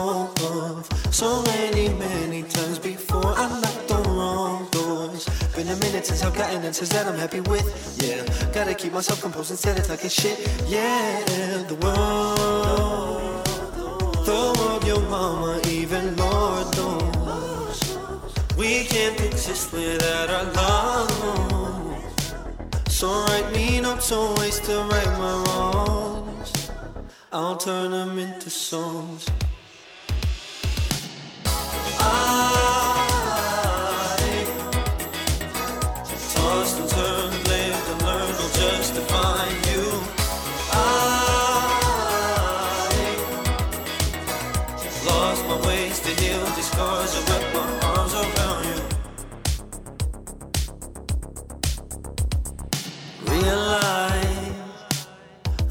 of. 0.51 0.73
So 1.21 1.29
many, 1.51 1.85
many 2.07 2.41
times 2.55 2.77
before 2.79 3.31
I 3.43 3.45
knocked 3.61 3.91
on 3.97 4.03
wrong 4.17 4.67
doors. 4.71 5.23
Been 5.55 5.67
a 5.67 5.75
minute 5.75 6.05
since 6.07 6.23
I've 6.23 6.33
gotten 6.35 6.63
answers 6.63 6.89
that 6.89 7.05
I'm 7.05 7.15
happy 7.15 7.39
with. 7.41 7.63
Yeah, 8.01 8.25
gotta 8.51 8.73
keep 8.73 8.91
myself 8.91 9.21
composed 9.21 9.51
instead 9.51 9.77
of 9.77 9.85
talking 9.85 10.09
shit. 10.09 10.39
Yeah, 10.67 11.23
the 11.67 11.75
world, 11.75 13.45
the 14.25 14.55
world, 14.59 14.87
your 14.87 15.01
mama, 15.09 15.61
even 15.67 16.15
knows. 16.15 16.53
We 18.57 18.85
can't 18.85 19.19
exist 19.21 19.73
without 19.73 20.29
our 20.29 20.45
love. 20.53 22.03
So 22.87 23.07
write 23.25 23.51
me 23.53 23.81
notes, 23.81 24.11
waste 24.39 24.63
to 24.65 24.77
right 24.89 25.11
my 25.19 25.43
wrongs. 25.43 26.71
I'll 27.31 27.57
turn 27.57 27.91
them 27.91 28.17
into 28.17 28.49
songs. 28.49 29.27
I 31.99 32.92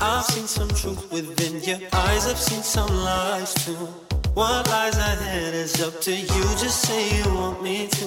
I've 0.05 0.25
seen 0.25 0.49
some 0.49 0.69
truth 0.71 1.13
within 1.13 1.63
your 1.63 1.79
eyes. 1.93 2.27
I've 2.27 2.37
seen 2.37 2.65
some 2.65 2.91
lies 3.05 3.55
too. 3.55 3.87
What 4.35 4.69
lies 4.69 4.97
ahead 4.97 5.55
is 5.55 5.81
up 5.81 6.01
to 6.01 6.11
you. 6.11 6.43
Just 6.59 6.83
say 6.83 7.17
you 7.19 7.25
want 7.33 7.63
me 7.63 7.87
to. 7.87 8.07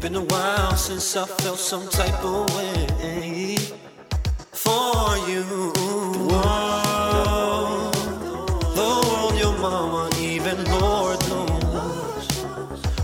Been 0.00 0.16
a 0.16 0.24
while 0.24 0.74
since 0.74 1.16
I 1.16 1.26
felt 1.26 1.60
some 1.60 1.88
type 1.88 2.24
of 2.24 2.52
way 2.56 3.54
for 4.50 5.16
you. 5.30 5.44
World, 6.30 7.94
the 8.74 8.90
world, 9.08 9.38
your 9.38 9.56
mama, 9.58 10.10
even 10.18 10.56
Lord 10.80 11.20
knows 11.28 12.26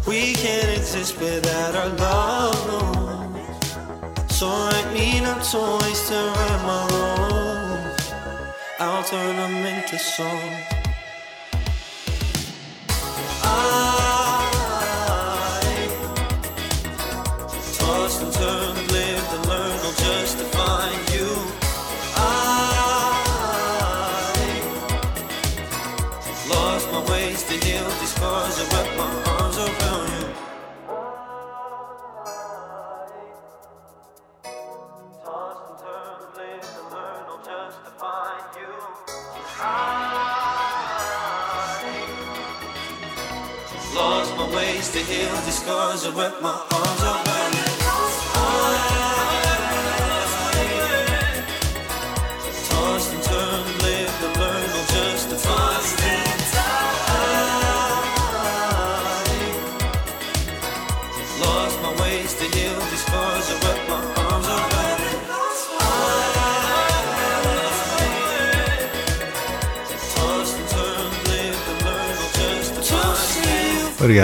we 0.05 0.33
can't 0.35 0.77
exist 0.77 1.21
without 1.21 1.77
our 1.77 1.91
love. 1.91 2.67
No. 2.67 2.87
So 4.29 4.49
write 4.49 4.93
me 4.93 5.21
not 5.21 5.45
to 5.45 5.59
turn 9.07 9.37
them 9.37 9.65
into 9.65 9.97
songs. 9.99 10.76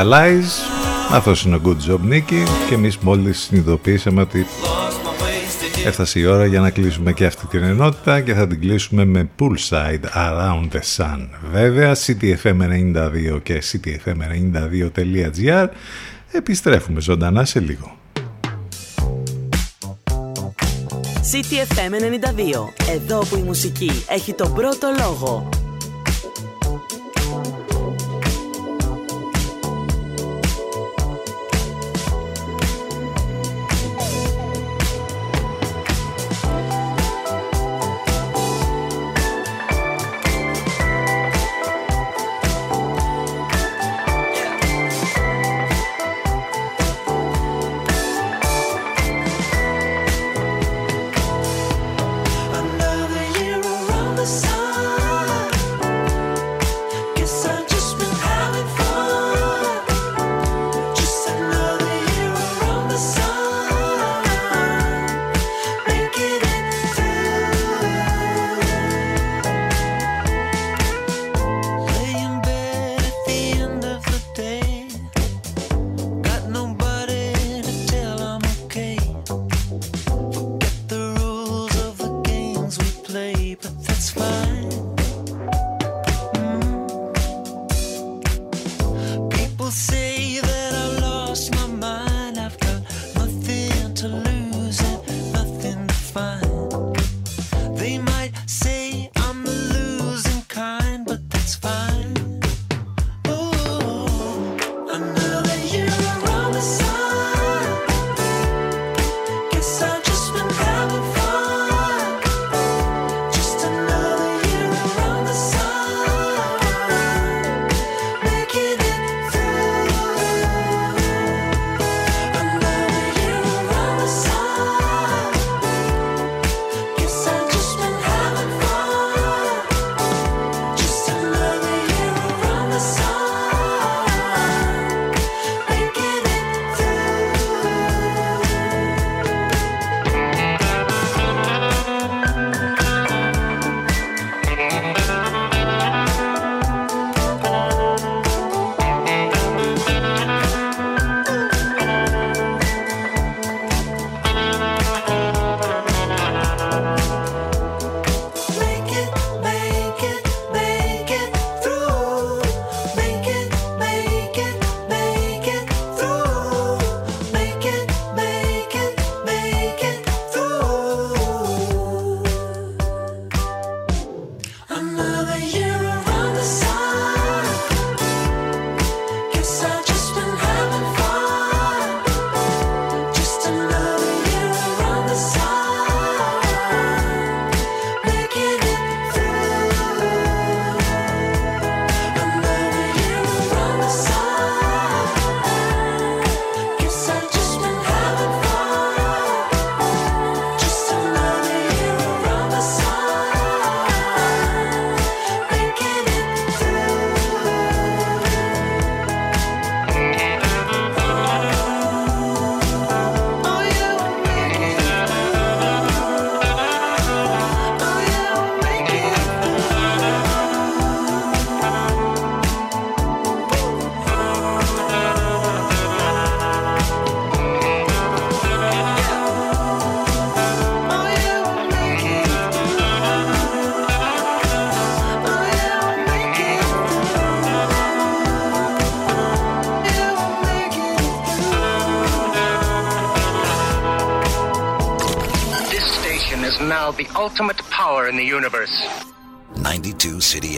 Realize, 0.02 0.50
αυτός 1.10 1.44
είναι 1.44 1.56
ο 1.56 1.60
Good 1.64 1.90
Job 1.90 2.12
Nicky 2.12 2.44
και 2.68 2.74
εμείς 2.74 2.96
μόλις 2.96 3.40
συνειδητοποίησαμε 3.40 4.20
ότι 4.20 4.46
έφτασε 5.86 6.18
η 6.18 6.24
ώρα 6.24 6.46
για 6.46 6.60
να 6.60 6.70
κλείσουμε 6.70 7.12
και 7.12 7.26
αυτή 7.26 7.46
την 7.46 7.62
ενότητα 7.62 8.20
και 8.20 8.34
θα 8.34 8.46
την 8.46 8.60
κλείσουμε 8.60 9.04
με 9.04 9.30
Poolside 9.38 10.04
Around 10.14 10.68
the 10.72 10.80
Sun. 10.96 11.28
Βέβαια, 11.52 11.94
CTFM92 11.94 13.42
και 13.42 13.62
CTFM92.gr 13.72 15.66
επιστρέφουμε 16.32 17.00
ζωντανά 17.00 17.44
σε 17.44 17.60
λίγο. 17.60 17.96
CTFM 21.32 21.92
92. 21.92 22.92
Εδώ 22.94 23.18
που 23.18 23.36
η 23.36 23.42
μουσική 23.42 24.04
έχει 24.08 24.32
τον 24.32 24.54
πρώτο 24.54 24.88
λόγο. 24.98 25.48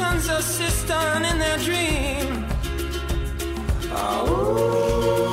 Magician's 0.00 0.28
assistant 0.28 1.26
in 1.26 1.38
their 1.38 1.58
dream. 1.58 2.46
Oh, 3.92 5.29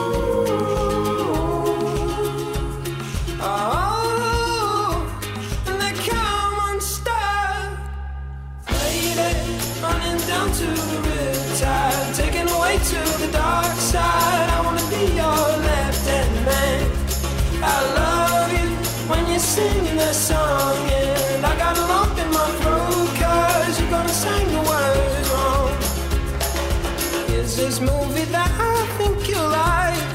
this 27.80 27.92
movie 27.92 28.26
that 28.32 28.52
I 28.60 28.86
think 28.98 29.28
you 29.28 29.36
like? 29.36 30.08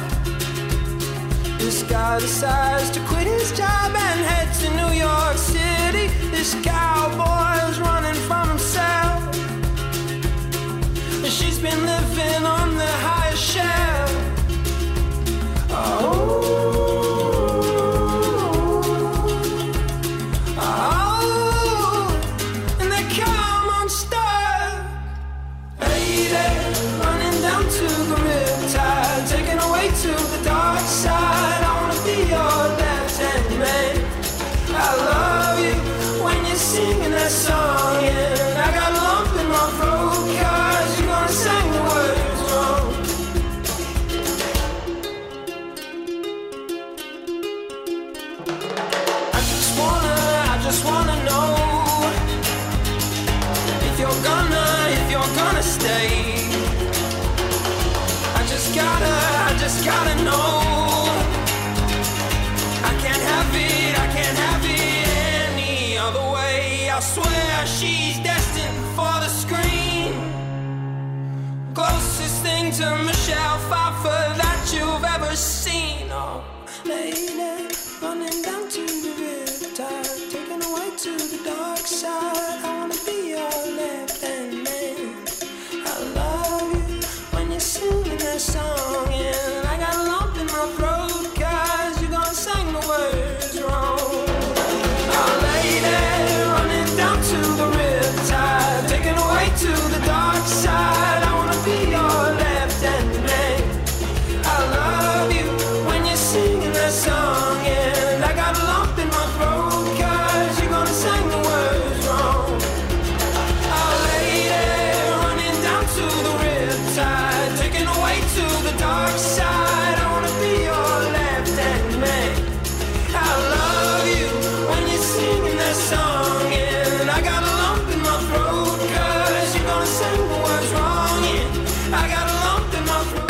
This 1.59 1.82
guy 1.84 2.18
decides 2.18 2.90
to 2.90 3.01
quit 3.06 3.26
his 3.26 3.52
job 3.52 3.94
and 3.94 4.20
head 4.24 4.52
to 4.60 4.68
New 4.80 4.93
York 4.98 5.36
City. 5.36 6.09
This 6.30 6.55
cowboy's 6.64 7.51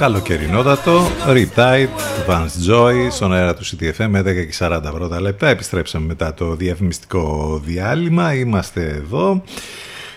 Καλοκαιρινότατο, 0.02 1.00
Retight, 1.26 1.88
Vance 2.28 2.70
Joy, 2.70 3.06
στον 3.10 3.32
αέρα 3.32 3.54
του 3.54 3.64
CTFM, 3.64 4.16
11 4.16 4.24
και 4.24 4.54
40 4.58 4.80
πρώτα 4.92 5.20
λεπτά. 5.20 5.48
Επιστρέψαμε 5.48 6.06
μετά 6.06 6.34
το 6.34 6.54
διαφημιστικό 6.54 7.58
διάλειμμα. 7.64 8.34
Είμαστε 8.34 8.88
εδώ. 8.88 9.42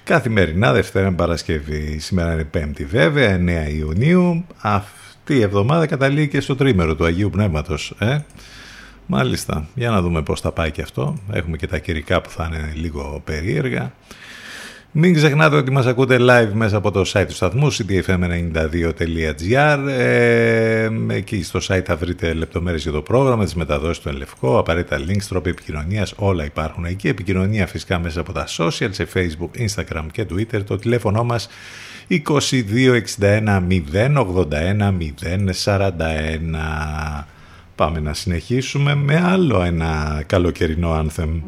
Καθημερινά, 0.04 0.74
Δευτέρα 0.74 1.10
με 1.10 1.16
Παρασκευή. 1.16 2.00
Σήμερα 2.00 2.34
είναι 2.34 2.44
Πέμπτη 2.44 2.86
βέβαια, 2.86 3.36
9 3.36 3.70
Ιουνίου. 3.78 4.46
Αυτή 4.62 5.36
η 5.36 5.42
εβδομάδα 5.42 5.86
καταλήγει 5.86 6.28
και 6.28 6.40
στο 6.40 6.56
τρίμερο 6.56 6.96
του 6.96 7.06
Αγίου 7.06 7.30
Πνεύματος. 7.30 7.96
Ε; 8.00 8.18
Μάλιστα, 9.06 9.68
για 9.76 9.90
να 9.90 10.02
δούμε 10.02 10.22
πώς 10.22 10.42
θα 10.42 10.52
πάει 10.52 10.72
και 10.72 10.82
αυτό. 10.82 11.18
Έχουμε 11.32 11.58
και 11.58 11.68
τα 11.68 11.78
καιρικά 11.78 12.22
που 12.22 12.30
θα 12.30 12.50
είναι 12.52 12.72
λίγο 12.76 13.22
περίεργα. 13.26 13.92
Μην 14.98 15.14
ξεχνάτε 15.14 15.56
ότι 15.56 15.72
μας 15.72 15.86
ακούτε 15.86 16.18
live 16.20 16.52
μέσα 16.54 16.78
από 16.78 16.92
το 16.92 17.12
site 17.14 17.26
του 17.28 17.34
σταθμού 17.34 17.74
ctfm92.gr 17.74 19.88
ε, 19.88 20.90
Εκεί 21.08 21.44
στο 21.44 21.60
site 21.68 21.82
θα 21.86 21.96
βρείτε 21.96 22.34
λεπτομέρειες 22.34 22.84
για 22.84 22.92
το 22.92 23.02
πρόγραμμα, 23.02 23.44
τις 23.44 23.56
μεταδόσεις 23.56 24.04
του 24.04 24.10
Ελευκό, 24.10 24.60
απαραίτητα 24.60 24.98
links, 24.98 25.24
τρόποι 25.30 25.50
επικοινωνίας, 25.50 26.14
όλα 26.16 26.46
υπάρχουν 26.46 26.86
εκεί. 26.86 27.08
Επικοινωνία 27.08 27.68
φυσικά 27.68 28.00
μέσα 28.00 28.20
από 28.20 28.32
τα 28.32 28.48
social, 28.58 28.90
σε 28.90 29.08
facebook, 29.14 29.50
instagram 29.68 30.06
και 30.12 30.26
twitter. 30.34 30.64
Το 30.66 30.78
τηλέφωνο 30.78 31.24
μας 31.24 31.48
2261 32.10 32.22
081 33.94 34.94
041. 35.64 37.26
Πάμε 37.76 38.00
να 38.00 38.14
συνεχίσουμε 38.14 38.96
με 38.96 39.22
άλλο 39.26 39.64
ένα 39.64 40.24
καλοκαιρινό 40.26 41.06
anthem. 41.06 41.42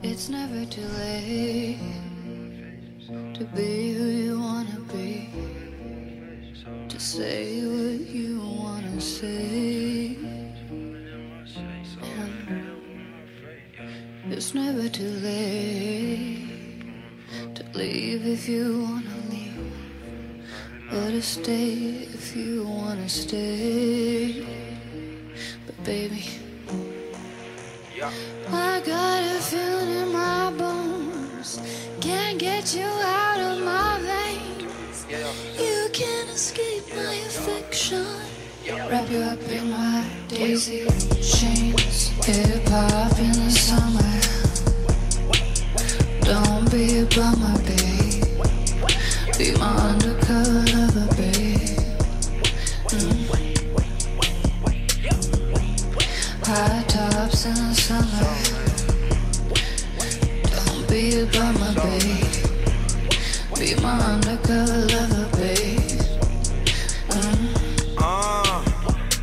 It's 0.00 0.28
never 0.28 0.64
too 0.64 0.86
late 1.00 1.78
to 3.34 3.44
be 3.56 3.94
who 3.94 4.04
you 4.04 4.38
wanna 4.38 4.78
be, 4.92 5.28
to 6.88 7.00
say 7.00 7.62
what 7.66 8.06
you 8.06 8.40
wanna 8.40 9.00
say. 9.00 10.16
And 14.22 14.32
it's 14.32 14.54
never 14.54 14.88
too 14.88 15.10
late 15.18 16.46
to 17.56 17.64
leave 17.74 18.24
if 18.24 18.48
you 18.48 18.84
wanna 18.84 19.16
leave, 19.30 19.72
or 20.92 21.10
to 21.10 21.22
stay 21.22 22.06
if 22.14 22.36
you 22.36 22.64
wanna 22.64 23.08
stay. 23.08 24.46
But 25.66 25.82
baby. 25.82 26.47
Yeah. 27.98 28.12
I 28.52 28.80
got 28.86 29.24
a 29.24 29.40
feeling 29.42 29.90
in 29.90 30.12
my 30.12 30.52
bones. 30.56 31.58
Can't 32.00 32.38
get 32.38 32.72
you 32.72 32.86
out 32.86 33.40
of 33.40 33.58
my 33.64 33.98
veins. 33.98 35.04
You 35.58 35.88
can't 35.92 36.30
escape 36.30 36.84
my 36.94 37.14
affection. 37.26 38.06
Wrap 38.88 39.10
you 39.10 39.18
up 39.18 39.42
in 39.50 39.70
my 39.70 40.06
daisy 40.28 40.86
chains. 41.20 42.10
Hip 42.24 42.68
hop 42.68 43.18
in 43.18 43.32
the 43.32 43.50
summer. 43.50 44.14
Don't 46.22 46.70
be 46.70 47.00
a 47.00 47.04
bummer, 47.06 47.58
babe. 47.66 48.22
Be 49.36 49.58
my 49.58 49.74
undercover. 49.90 50.67
Tops 56.98 57.46
in 57.46 57.54
the 57.54 57.74
summer. 57.74 58.28
Don't 60.54 60.88
be 60.88 61.20
a 61.20 61.26
bummer, 61.26 61.72
babe. 61.74 62.26
Be 63.58 63.74
my 63.82 63.98
undercover 64.12 64.80
lover, 64.92 65.28
babe. 65.36 65.80
Mm. 67.14 67.38
Uh, 67.98 68.62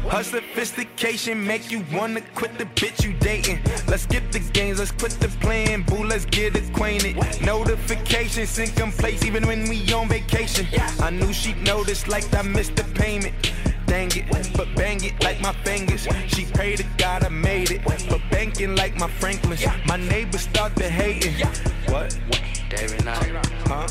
her 0.10 0.24
sophistication 0.24 1.46
make 1.46 1.70
you 1.72 1.84
wanna 1.92 2.22
quit 2.36 2.58
the 2.58 2.66
bitch 2.80 3.04
you 3.04 3.14
dating. 3.20 3.60
Let's 3.88 4.04
skip 4.04 4.32
the 4.32 4.40
games, 4.40 4.80
let's 4.80 4.92
quit 4.92 5.12
the 5.24 5.30
playing, 5.44 5.84
boo, 5.84 6.04
let's 6.04 6.26
get 6.26 6.56
acquainted. 6.56 7.16
Notifications 7.42 8.58
in 8.60 8.92
place 8.92 9.24
even 9.26 9.46
when 9.48 9.68
we 9.70 9.78
on 9.94 10.08
vacation. 10.08 10.66
I 11.00 11.10
knew 11.10 11.34
she'd 11.34 11.62
notice 11.64 12.08
like 12.08 12.34
I 12.34 12.42
missed 12.42 12.76
the 12.76 12.86
payment. 13.02 13.34
Dang 13.96 14.12
it, 14.18 14.52
but 14.58 14.68
bang 14.76 15.02
it 15.06 15.24
like 15.24 15.40
my 15.40 15.54
fingers. 15.64 16.06
She 16.28 16.44
prayed 16.44 16.80
to 16.80 16.86
God 16.98 17.24
I 17.24 17.30
made 17.30 17.72
it, 17.72 17.82
but 17.86 18.22
banking 18.30 18.76
like 18.76 18.94
my 18.98 19.08
Franklins. 19.08 19.66
My 19.88 19.96
neighbors 19.96 20.42
start 20.42 20.76
to 20.76 20.90
hating. 20.90 21.36
What? 21.88 22.20
David 22.70 23.06
Knight. 23.06 23.32
Huh? 23.66 23.88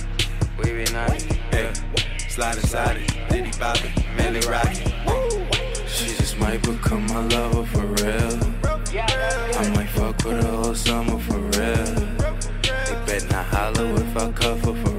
We 0.58 0.72
be 0.72 0.84
nice. 0.92 1.24
Hey, 1.50 1.72
slide 2.28 2.56
inside 2.56 2.98
it, 2.98 3.14
Diddy 3.30 3.50
Bobby, 3.58 3.94
Millie 4.14 4.46
Rocky. 4.46 4.92
She 5.86 6.14
just 6.14 6.38
might 6.38 6.62
become 6.62 7.06
my 7.06 7.22
lover 7.22 7.64
for 7.64 7.86
real. 7.86 8.38
I 9.56 9.72
might 9.74 9.88
fuck 9.88 10.22
with 10.22 10.44
her 10.44 10.50
whole 10.50 10.74
summer 10.74 11.18
for 11.18 11.38
real. 11.38 11.94
They 12.60 12.96
bet 13.06 13.30
not 13.30 13.46
holler 13.46 13.94
if 13.94 14.16
I 14.18 14.30
cover 14.32 14.74
for 14.74 14.93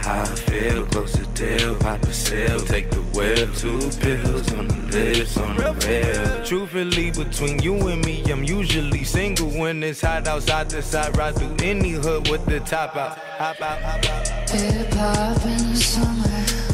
how 0.00 0.22
I 0.22 0.24
feel, 0.24 0.86
close 0.86 1.12
to 1.12 1.26
deal, 1.26 1.74
pop 1.76 2.02
a 2.02 2.12
sale, 2.12 2.60
take 2.60 2.90
the 2.90 3.02
wheel. 3.14 3.46
Two 3.54 3.78
pills 4.00 4.52
on 4.52 4.68
the 4.68 4.76
lips, 4.92 5.36
on 5.36 5.56
the 5.56 5.72
rail. 5.86 6.44
Truthfully, 6.44 7.10
between 7.10 7.60
you 7.62 7.76
and 7.88 8.04
me, 8.04 8.22
I'm 8.30 8.44
usually 8.44 9.04
single 9.04 9.48
when 9.48 9.82
it's 9.82 10.00
hot 10.00 10.26
outside 10.26 10.70
the 10.70 10.82
side. 10.82 11.16
Ride 11.16 11.36
through 11.36 11.56
any 11.62 11.90
hood 11.90 12.28
with 12.28 12.44
the 12.46 12.60
top 12.60 12.96
out. 12.96 13.18
Hop 13.18 13.60
out, 13.60 13.80
hop 13.82 14.04
out. 14.06 14.50
Hip 14.50 14.92
hop 14.94 15.44
in 15.46 15.70
the 15.70 15.76
summer. 15.76 16.70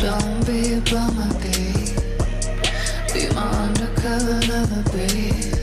Don't 0.00 0.46
be 0.46 0.74
a 0.74 0.80
bummer, 0.80 1.32
babe. 1.40 1.96
Be 3.12 3.34
my 3.34 3.48
undercover 3.64 4.40
lover, 4.48 4.82
babe. 4.96 5.59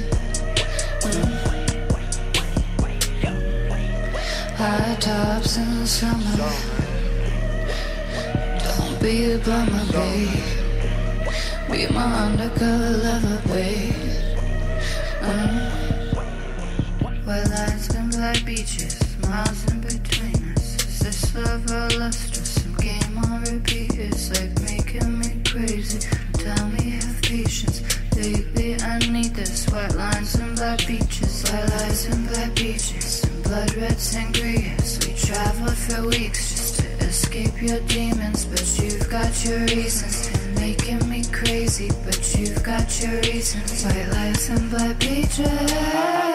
High 4.58 4.96
tops 5.00 5.58
in 5.58 5.80
the 5.80 5.86
summer. 5.86 6.36
Don't 8.64 9.00
be 9.00 9.32
a 9.32 9.38
bummer, 9.38 9.86
babe. 9.92 10.58
Be 11.70 11.86
my 11.94 12.26
undercover 12.26 12.98
lover, 12.98 13.42
babe. 13.50 13.94
Mm. 15.22 15.78
Where 17.24 17.46
lights 17.46 17.90
and 17.94 18.12
black 18.12 18.44
beaches, 18.46 18.98
miles 19.28 19.64
in 19.72 19.82
between 19.82 20.54
us. 20.54 20.76
Is 20.86 21.00
this 21.02 21.36
love 21.36 21.70
or 21.70 22.00
lust 22.00 22.36
or 22.38 22.46
some 22.46 22.74
game 22.78 23.18
on 23.20 23.44
repeat? 23.44 23.94
It's 23.94 24.32
like 24.32 24.60
making 24.62 25.20
me 25.20 25.40
crazy. 25.46 26.00
Tell 26.34 26.68
me 26.70 26.98
have 26.98 27.22
patience, 27.22 27.82
baby. 28.16 28.82
I 28.82 28.98
need 29.12 29.36
this. 29.36 29.68
White 29.70 29.94
lines 29.94 30.34
and 30.34 30.56
black 30.56 30.80
beaches, 30.88 31.44
white 31.52 31.70
lights 31.70 32.06
and 32.08 32.28
black 32.30 32.56
beaches, 32.56 33.27
blood 33.48 33.74
red 33.76 33.98
sangrias. 33.98 35.06
We 35.06 35.14
traveled 35.14 35.78
for 35.78 36.07
weeks 36.07 36.52
just 36.52 36.80
to 36.80 36.88
escape 37.06 37.61
your 37.61 37.80
demons, 37.82 38.45
but 38.45 38.68
you've 38.80 39.10
got 39.10 39.45
your 39.45 39.60
reasons. 39.61 40.30
Making 40.60 41.07
me 41.10 41.24
crazy, 41.32 41.90
but 42.03 42.36
you've 42.36 42.61
got 42.64 43.02
your 43.02 43.22
reasons. 43.22 43.86
White 43.86 44.10
lights 44.10 44.49
and 44.49 44.69
black 44.69 44.99
beaches. 44.99 46.27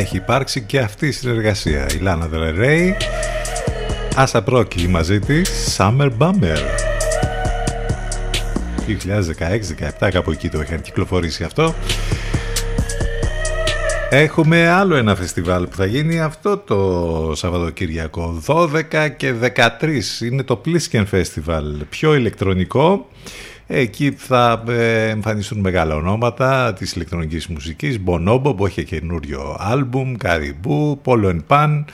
Έχει 0.00 0.16
υπάρξει 0.16 0.60
και 0.60 0.78
αυτή 0.78 1.06
η 1.06 1.10
συνεργασία. 1.10 1.86
Η 1.94 1.98
Λάνα 1.98 2.28
Del 2.32 2.92
Άσα 4.14 4.42
Πρόκη 4.42 4.88
μαζί 4.88 5.18
της 5.18 5.76
Summer 5.78 6.10
Bummer. 6.18 6.58
2016-17 10.00 10.08
κάπου 10.10 10.30
εκεί 10.30 10.48
το 10.48 10.60
είχαν 10.60 10.80
κυκλοφορήσει 10.80 11.44
αυτό. 11.44 11.74
Έχουμε 14.10 14.68
άλλο 14.68 14.96
ένα 14.96 15.14
φεστιβάλ 15.14 15.66
που 15.66 15.76
θα 15.76 15.86
γίνει 15.86 16.20
αυτό 16.20 16.56
το 16.56 17.32
Σαββατοκύριακο 17.34 18.42
12 18.46 19.08
και 19.16 19.34
13 19.56 20.00
είναι 20.22 20.42
το 20.42 20.60
Plisken 20.64 21.04
Festival 21.10 21.62
πιο 21.88 22.14
ηλεκτρονικό 22.14 23.08
Εκεί 23.72 24.10
θα 24.16 24.62
ε, 24.68 25.08
εμφανιστούν 25.08 25.60
μεγάλα 25.60 25.94
ονόματα 25.94 26.72
της 26.72 26.92
ηλεκτρονικής 26.92 27.46
μουσικής 27.46 27.98
Bonobo 28.06 28.56
που 28.56 28.66
έχει 28.66 28.84
καινούριο 28.84 29.56
άλμπουμ, 29.58 30.14
Caribou, 30.22 30.96
Polo 31.04 31.36
Pan 31.48 31.84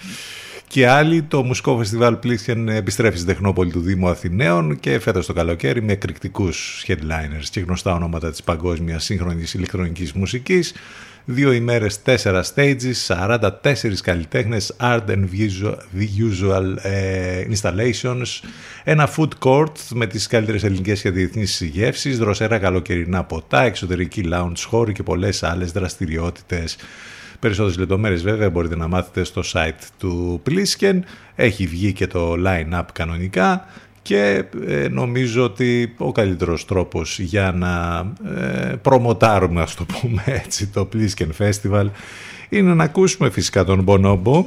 και 0.66 0.88
άλλοι. 0.88 1.22
Το 1.22 1.42
μουσικό 1.42 1.78
φεστιβάλ 1.78 2.16
Πλήσιαν 2.16 2.68
επιστρέφει 2.68 3.16
στην 3.16 3.28
Τεχνόπολη 3.28 3.70
του 3.70 3.80
Δήμου 3.80 4.08
Αθηναίων 4.08 4.80
και 4.80 4.98
φέτος 4.98 5.26
το 5.26 5.32
καλοκαίρι 5.32 5.82
με 5.82 5.92
εκρηκτικούς 5.92 6.84
headliners 6.86 7.46
και 7.50 7.60
γνωστά 7.60 7.94
ονόματα 7.94 8.30
της 8.30 8.42
παγκόσμιας 8.42 9.04
σύγχρονης 9.04 9.54
ηλεκτρονικής 9.54 10.12
μουσικής. 10.12 10.74
Δύο 11.28 11.52
ημέρες, 11.52 12.02
τέσσερα 12.02 12.44
stages, 12.54 12.92
44 13.06 14.00
καλλιτέχνες, 14.02 14.76
art 14.80 15.04
and 15.08 15.24
visual, 15.38 15.74
visual 15.98 16.74
ε, 16.82 17.44
installations, 17.50 18.48
ένα 18.84 19.08
food 19.16 19.28
court 19.38 19.72
με 19.94 20.06
τις 20.06 20.26
καλύτερες 20.26 20.64
ελληνικές 20.64 21.00
και 21.00 21.10
διεθνείς 21.10 21.60
γεύσεις, 21.60 22.18
δροσερά 22.18 22.58
καλοκαιρινά 22.58 23.24
ποτά, 23.24 23.62
εξωτερική 23.62 24.28
lounge 24.32 24.64
χώροι 24.66 24.92
και 24.92 25.02
πολλές 25.02 25.42
άλλες 25.42 25.72
δραστηριότητες. 25.72 26.76
Περισσότερες 27.38 27.78
λεπτομέρειες 27.78 28.22
βέβαια 28.22 28.50
μπορείτε 28.50 28.76
να 28.76 28.88
μάθετε 28.88 29.24
στο 29.24 29.42
site 29.52 29.88
του 29.98 30.42
Plisken. 30.46 30.98
Έχει 31.34 31.66
βγει 31.66 31.92
και 31.92 32.06
το 32.06 32.34
line-up 32.46 32.84
κανονικά 32.92 33.66
και 34.06 34.44
ε, 34.66 34.88
νομίζω 34.88 35.44
ότι 35.44 35.94
ο 35.98 36.12
καλύτερος 36.12 36.64
τρόπος 36.64 37.18
για 37.18 37.52
να 37.56 38.04
ε, 38.40 38.74
προμοτάρουμε, 38.82 39.62
ας 39.62 39.74
το 39.74 39.86
πούμε 40.00 40.22
έτσι, 40.44 40.66
το 40.66 40.88
Plisken 40.92 41.28
Festival 41.38 41.86
είναι 42.48 42.74
να 42.74 42.84
ακούσουμε 42.84 43.30
φυσικά 43.30 43.64
τον 43.64 43.84
Bonobo 43.88 44.44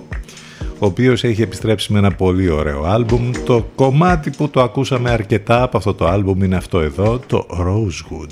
ο 0.80 0.86
οποίος 0.86 1.23
έχει 1.23 1.41
επιστρέψει 1.41 1.94
με 1.94 1.99
ένα 1.99 2.11
πολύ 2.11 2.49
ωραίο 2.49 2.84
άλμπουμ. 2.84 3.31
Το 3.45 3.69
κομμάτι 3.76 4.30
που 4.30 4.49
το 4.49 4.61
ακούσαμε 4.61 5.10
αρκετά 5.10 5.61
από 5.64 5.77
αυτό 5.77 5.94
το 5.94 6.07
άλμπουμ 6.07 6.44
είναι 6.44 6.56
αυτό 6.56 6.80
εδώ, 6.80 7.19
το 7.27 7.45
Rosewood. 7.49 8.30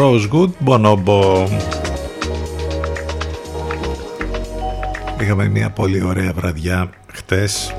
Rosewood, 0.00 0.50
Bonobo. 0.64 1.48
Είχαμε 5.20 5.48
μια 5.48 5.70
πολύ 5.70 6.02
ωραία 6.02 6.32
βραδιά 6.32 6.90
χτες 7.12 7.74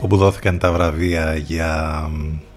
όπου 0.00 0.16
δόθηκαν 0.16 0.58
τα 0.58 0.72
βραβεία 0.72 1.36
για 1.36 2.02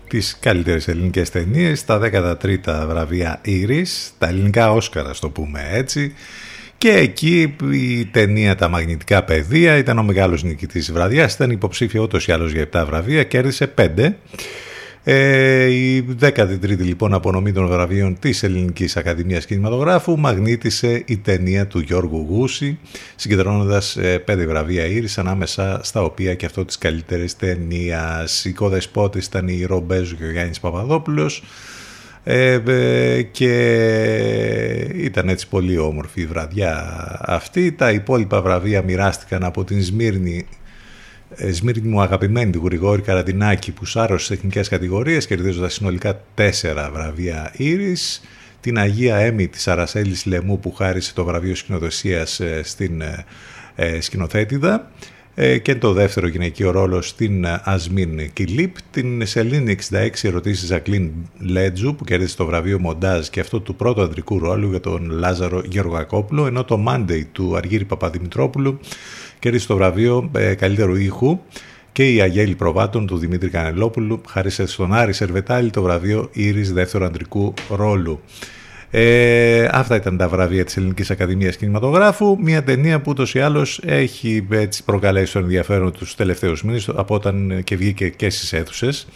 τις 0.08 0.38
καλύτερες 0.40 0.88
ελληνικές 0.88 1.30
ταινίες, 1.30 1.86
τα 1.86 2.00
13 2.00 2.86
βραβεία 2.88 3.42
Iris, 3.46 4.12
τα 4.18 4.28
ελληνικά 4.28 4.72
Όσκαρα 4.72 5.14
στο 5.14 5.30
πούμε 5.30 5.68
έτσι. 5.72 6.14
Και 6.78 6.92
εκεί 6.92 7.56
η 7.72 8.06
ταινία 8.06 8.56
«Τα 8.56 8.68
μαγνητικά 8.68 9.24
πεδία» 9.24 9.78
ήταν 9.78 9.98
ο 9.98 10.04
μεγάλος 10.04 10.44
νικητής 10.44 10.86
της 10.86 10.94
βραδιάς, 10.94 11.34
ήταν 11.34 11.52
υποψήφια 11.52 12.02
ούτως 12.02 12.28
ή 12.28 12.32
άλλως 12.32 12.52
για 12.52 12.62
7 12.62 12.84
βραβεία, 12.86 13.24
κέρδισε 13.24 13.68
5 13.68 14.14
ε, 15.04 15.66
η 15.66 16.06
13η 16.22 16.78
λοιπόν 16.78 17.14
απονομή 17.14 17.52
των 17.52 17.68
βραβείων 17.68 18.20
της 18.20 18.44
Ελληνικής 18.44 18.98
Ακαδημίας 18.98 19.46
Κινηματογράφου 19.46 20.20
μαγνήτησε 20.20 21.04
η 21.06 21.18
ταινία 21.18 21.68
του 21.68 21.80
Γιώργου 21.80 22.26
Γούση 22.30 22.80
συγκεντρώνοντας 23.16 23.98
ε, 23.98 24.18
πέντε 24.18 24.46
βραβεία 24.46 24.86
Ήρης 24.86 25.18
ανάμεσα 25.18 25.80
στα 25.84 26.02
οποία 26.02 26.36
και 26.36 26.46
αυτό 26.46 26.66
της 26.66 26.78
καλύτερης 26.78 27.36
ταινίας. 27.36 28.46
Η 28.46 28.54
κοδεσπότης 28.54 29.26
ήταν 29.26 29.48
η 29.48 29.66
Ρομπέζου 29.66 30.16
και 30.18 30.24
ο 30.24 30.32
Γιάννης 30.32 30.60
Παπαδόπουλος 30.60 31.44
ε, 32.24 32.62
ε, 32.68 33.22
και 33.22 33.54
ήταν 34.94 35.30
έτσι 35.30 35.48
πολύ 35.48 35.78
όμορφη 35.78 36.22
η 36.22 36.26
βραδιά 36.26 36.98
αυτή. 37.22 37.72
Τα 37.72 37.92
υπόλοιπα 37.92 38.42
βραβεία 38.42 38.82
μοιράστηκαν 38.82 39.44
από 39.44 39.64
την 39.64 39.84
Σμύρνη 39.84 40.46
ε, 40.48 40.63
Σμύρνη 41.52 41.88
μου 41.88 42.02
αγαπημένη 42.02 42.52
του 42.52 42.62
Γρηγόρη 42.66 43.02
Καραντινάκη 43.02 43.72
που 43.72 43.86
σάρωσε 43.86 44.26
σε 44.26 44.34
εθνικές 44.34 44.68
κατηγορίες 44.70 45.28
κερδίζοντας 45.28 45.74
συνολικά 45.74 46.22
τέσσερα 46.34 46.92
βραβεία 46.92 47.52
Ήρης 47.58 48.22
την 48.62 48.78
Αγία 48.78 49.16
Έμι 49.16 49.48
της 49.48 49.68
Αρασέλης 49.68 50.26
Λεμού 50.26 50.60
που 50.60 50.74
χάρισε 50.74 51.14
το 51.14 51.24
βραβείο 51.24 51.56
σκηνοδοσίας 51.56 52.40
ε, 52.40 52.62
στην 52.64 53.02
ε, 53.76 54.02
σκηνοθέτηδα 54.02 54.92
και 55.62 55.76
το 55.76 55.94
δεύτερο 55.94 56.28
γυναικείο 56.28 56.72
ρόλο 56.72 57.02
στην 57.02 57.46
Ασμίν 57.64 58.34
Κιλίπ, 58.34 58.76
την 58.92 59.26
Σελήνη 59.26 59.78
66 59.92 60.10
ερωτήσεις 60.22 60.68
Ζακλίν 60.68 61.12
Λέτζου 61.40 61.96
που 61.96 62.04
κέρδισε 62.04 62.36
το 62.36 62.46
βραβείο 62.46 62.80
Μοντάζ 62.80 63.28
και 63.28 63.40
αυτό 63.40 63.60
του 63.60 63.76
πρώτου 63.76 64.02
αντρικού 64.02 64.40
ρόλου 64.40 64.70
για 64.70 64.80
τον 64.80 65.10
Λάζαρο 65.10 65.62
Γεωργακόπουλο, 65.66 66.46
ενώ 66.46 66.64
το 66.64 66.84
Monday 66.88 67.22
του 67.32 67.56
Αργύρη 67.56 67.86
Παπαδημητρόπουλου 67.86 68.80
κέρδισε 69.44 69.68
το 69.68 69.76
βραβείο 69.76 70.30
ε, 70.36 70.54
καλύτερου 70.54 70.96
ήχου 70.96 71.40
και 71.92 72.14
η 72.14 72.22
Αγέλη 72.22 72.56
Προβάτων 72.56 73.08
του 73.08 73.18
Δημήτρη 73.18 73.50
Κανελόπουλου 73.50 74.22
χάρισε 74.28 74.66
στον 74.66 74.94
Άρη 74.94 75.14
Σερβετάλη 75.14 75.70
το 75.70 75.82
βραβείο 75.82 76.30
Ήρης 76.32 76.74
δεύτερου 76.74 77.04
αντρικού 77.04 77.54
ρόλου. 77.70 78.22
Ε, 78.92 79.68
αυτά 79.72 79.96
ήταν 79.96 80.18
τα 80.18 80.28
βραβεία 80.28 80.64
της 80.66 80.78
Ελληνικής 80.78 81.12
Ακαδημίας 81.12 81.56
Κινηματογράφου. 81.56 82.38
Μια 82.40 82.64
ταινία 82.64 83.02
που 83.02 83.12
ούτως 83.12 83.34
ή 83.34 83.40
άλλως 83.40 83.80
έχει 83.86 84.48
έτσι 84.50 84.84
προκαλέσει 84.84 85.34
τον 85.34 85.42
ενδιαφέρον 85.42 85.92
τους 85.92 86.16
τελευταίους 86.16 86.64
μήνες 86.64 86.90
από 86.90 87.16
όταν 87.16 87.64
και 87.64 87.76
βγήκε 87.76 88.10
και 88.10 88.30
στις 88.30 88.54
αίθουσες. 88.54 89.08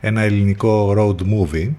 Ένα 0.00 0.20
ελληνικό 0.20 0.94
road 0.98 1.22
movie 1.22 1.70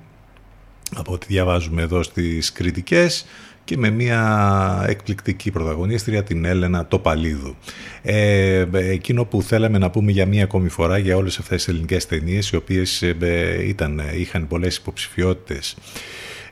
από 0.95 1.13
ό,τι 1.13 1.25
διαβάζουμε 1.29 1.81
εδώ 1.81 2.03
στις 2.03 2.51
κριτικές 2.51 3.25
και 3.69 3.77
με 3.77 3.89
μια 3.89 4.85
εκπληκτική 4.87 5.51
πρωταγωνίστρια 5.51 6.23
την 6.23 6.45
Έλενα 6.45 6.85
Τοπαλίδου. 6.85 7.55
Ε, 8.01 8.65
εκείνο 8.73 9.25
που 9.25 9.41
θέλαμε 9.41 9.77
να 9.77 9.89
πούμε 9.89 10.11
για 10.11 10.25
μία 10.25 10.43
ακόμη 10.43 10.69
φορά 10.69 10.97
για 10.97 11.15
όλες 11.15 11.39
αυτές 11.39 11.63
τις 11.63 11.73
ελληνικές 11.73 12.05
ταινίες 12.05 12.49
οι 12.49 12.55
οποίες 12.55 13.01
ε, 13.01 13.65
ήταν, 13.67 14.01
είχαν 14.15 14.47
πολλές 14.47 14.75
υποψηφιότητες 14.75 15.77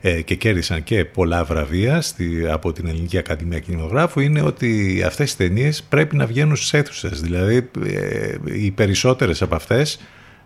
ε, 0.01 0.21
και 0.21 0.35
κέρδισαν 0.35 0.83
και 0.83 1.05
πολλά 1.05 1.43
βραβεία 1.43 2.01
στη, 2.01 2.47
από 2.49 2.73
την 2.73 2.87
Ελληνική 2.87 3.17
Ακαδημία 3.17 3.59
Κινηματογράφου 3.59 4.19
είναι 4.19 4.41
ότι 4.41 5.03
αυτές 5.05 5.31
οι 5.31 5.37
ταινίες 5.37 5.83
πρέπει 5.83 6.15
να 6.15 6.25
βγαίνουν 6.25 6.55
στις 6.55 6.73
αίθουσες. 6.73 7.21
Δηλαδή 7.21 7.69
ε, 7.85 8.35
οι 8.43 8.71
περισσότερες 8.71 9.41
από 9.41 9.55
αυτές 9.55 9.99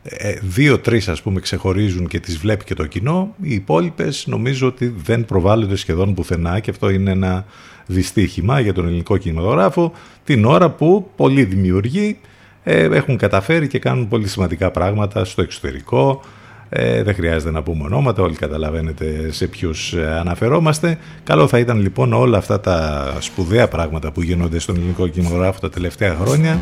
ε, 0.04 0.34
δύο-τρεις 0.42 1.08
ας 1.08 1.22
πούμε 1.22 1.40
ξεχωρίζουν 1.40 2.08
και 2.08 2.20
τις 2.20 2.38
βλέπει 2.38 2.64
και 2.64 2.74
το 2.74 2.86
κοινό. 2.86 3.36
Οι 3.42 3.54
υπόλοιπες 3.54 4.26
νομίζω 4.28 4.68
ότι 4.68 4.96
δεν 5.04 5.26
προβάλλονται 5.26 5.76
σχεδόν 5.76 6.14
πουθενά 6.14 6.60
και 6.60 6.70
αυτό 6.70 6.90
είναι 6.90 7.12
ένα 7.12 7.46
δυστύχημα 7.86 8.60
για 8.60 8.74
τον 8.74 8.86
ελληνικό 8.86 9.18
κινηματογράφο. 9.18 9.94
Την 10.24 10.46
ώρα 10.46 10.70
που 10.70 11.10
πολλοί 11.16 11.44
δημιουργοί 11.44 12.18
ε, 12.64 12.84
έχουν 12.84 13.18
καταφέρει 13.18 13.68
και 13.68 13.80
κάνουν 13.80 14.08
πολύ 14.08 14.28
σημαντικά 14.28 14.72
πράγματα 14.72 15.26
στο 15.26 15.42
εξωτερικό. 15.42 16.22
Ε, 16.70 17.04
δεν 17.04 17.16
χρειάζεται 17.16 17.52
να 17.52 17.64
πούμε 17.64 17.84
ονόματα, 17.84 18.22
όλοι 18.22 18.36
καταλαβαίνετε 18.36 19.32
σε 19.32 19.48
ποιους 19.48 19.94
ε, 19.94 20.18
αναφερόμαστε. 20.20 20.98
Καλό 21.24 21.48
θα 21.48 21.60
ήταν 21.60 21.80
λοιπόν 21.80 22.14
όλα 22.14 22.38
αυτά 22.38 22.60
τα 22.60 23.08
σπουδαία 23.20 23.68
πράγματα 23.68 24.12
που 24.12 24.22
γίνονται 24.22 24.60
στον 24.60 24.76
ελληνικό 24.76 25.08
κινηματογράφο 25.08 25.60
τα 25.60 25.70
τελευταία 25.70 26.16
χρόνια 26.16 26.60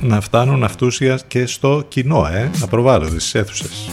να 0.00 0.20
φτάνουν 0.20 0.64
αυτούσια 0.64 1.18
και 1.28 1.46
στο 1.46 1.84
κοινό, 1.88 2.26
ε, 2.26 2.50
να 2.60 2.66
προβάλλονται 2.66 3.20
στις 3.20 3.34
αίθουσες. 3.34 3.90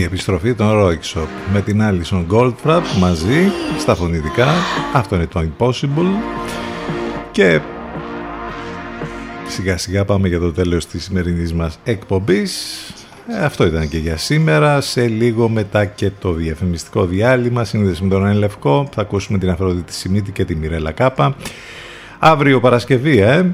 Η 0.00 0.02
επιστροφή 0.02 0.54
των 0.54 0.68
Rock 0.72 1.14
Shop 1.14 1.26
με 1.52 1.60
την 1.60 1.80
Alison 1.82 2.24
Goldfrapp 2.30 2.82
μαζί 2.98 3.50
στα 3.78 3.94
φωνητικά. 3.94 4.48
Αυτό 4.92 5.14
είναι 5.14 5.26
το 5.26 5.44
Impossible. 5.48 6.06
Και 7.30 7.60
σιγά 9.48 9.78
σιγά 9.78 10.04
πάμε 10.04 10.28
για 10.28 10.38
το 10.38 10.52
τέλος 10.52 10.86
της 10.86 11.04
σημερινής 11.04 11.52
μας 11.52 11.78
εκπομπής. 11.84 12.78
Ε, 13.28 13.44
Αυτό 13.44 13.66
ήταν 13.66 13.88
και 13.88 13.98
για 13.98 14.16
σήμερα. 14.16 14.80
Σε 14.80 15.06
λίγο 15.06 15.48
μετά 15.48 15.84
και 15.84 16.10
το 16.20 16.32
διαφημιστικό 16.32 17.06
διάλειμμα. 17.06 17.64
Σύνδεση 17.64 18.02
με 18.02 18.08
τον 18.08 18.26
Ελευκό. 18.26 18.88
Θα 18.94 19.00
ακούσουμε 19.00 19.38
την 19.38 19.50
Αφροδίτη 19.50 19.92
Σιμίτη 19.92 20.32
και 20.32 20.44
τη 20.44 20.54
Μιρέλα 20.54 20.92
Κάπα. 20.92 21.36
Αύριο 22.18 22.60
Παρασκευή, 22.60 23.18
ε. 23.18 23.46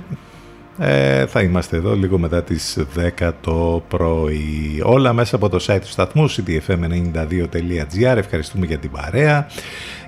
Ε, 0.79 1.27
θα 1.27 1.41
είμαστε 1.41 1.77
εδώ 1.77 1.95
λίγο 1.95 2.19
μετά 2.19 2.43
τις 2.43 2.79
10 3.19 3.31
το 3.41 3.85
πρωί. 3.89 4.81
Όλα 4.83 5.13
μέσα 5.13 5.37
από 5.37 5.49
το 5.49 5.65
site 5.67 5.81
του 5.81 5.89
σταθμού 5.89 6.31
ctfm92.gr. 6.31 8.17
Ευχαριστούμε 8.17 8.67
για 8.67 8.79
την 8.79 8.91
παρέα, 8.91 9.47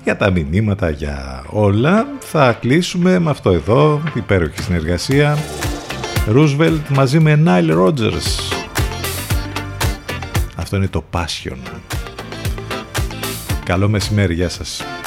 για 0.04 0.16
τα 0.16 0.30
μηνύματα, 0.30 0.90
για 0.90 1.44
όλα. 1.46 2.06
Θα 2.18 2.52
κλείσουμε 2.60 3.18
με 3.18 3.30
αυτό 3.30 3.50
εδώ, 3.50 4.02
υπέροχη 4.14 4.62
συνεργασία. 4.62 5.38
Roosevelt 6.34 6.80
μαζί 6.88 7.20
με 7.20 7.42
Nile 7.46 7.86
Rodgers. 7.86 8.56
Αυτό 10.56 10.76
είναι 10.76 10.88
το 10.88 11.04
Passion. 11.12 11.56
Καλό 13.64 13.88
μεσημέρι, 13.88 14.34
γεια 14.34 14.48
σας. 14.48 14.97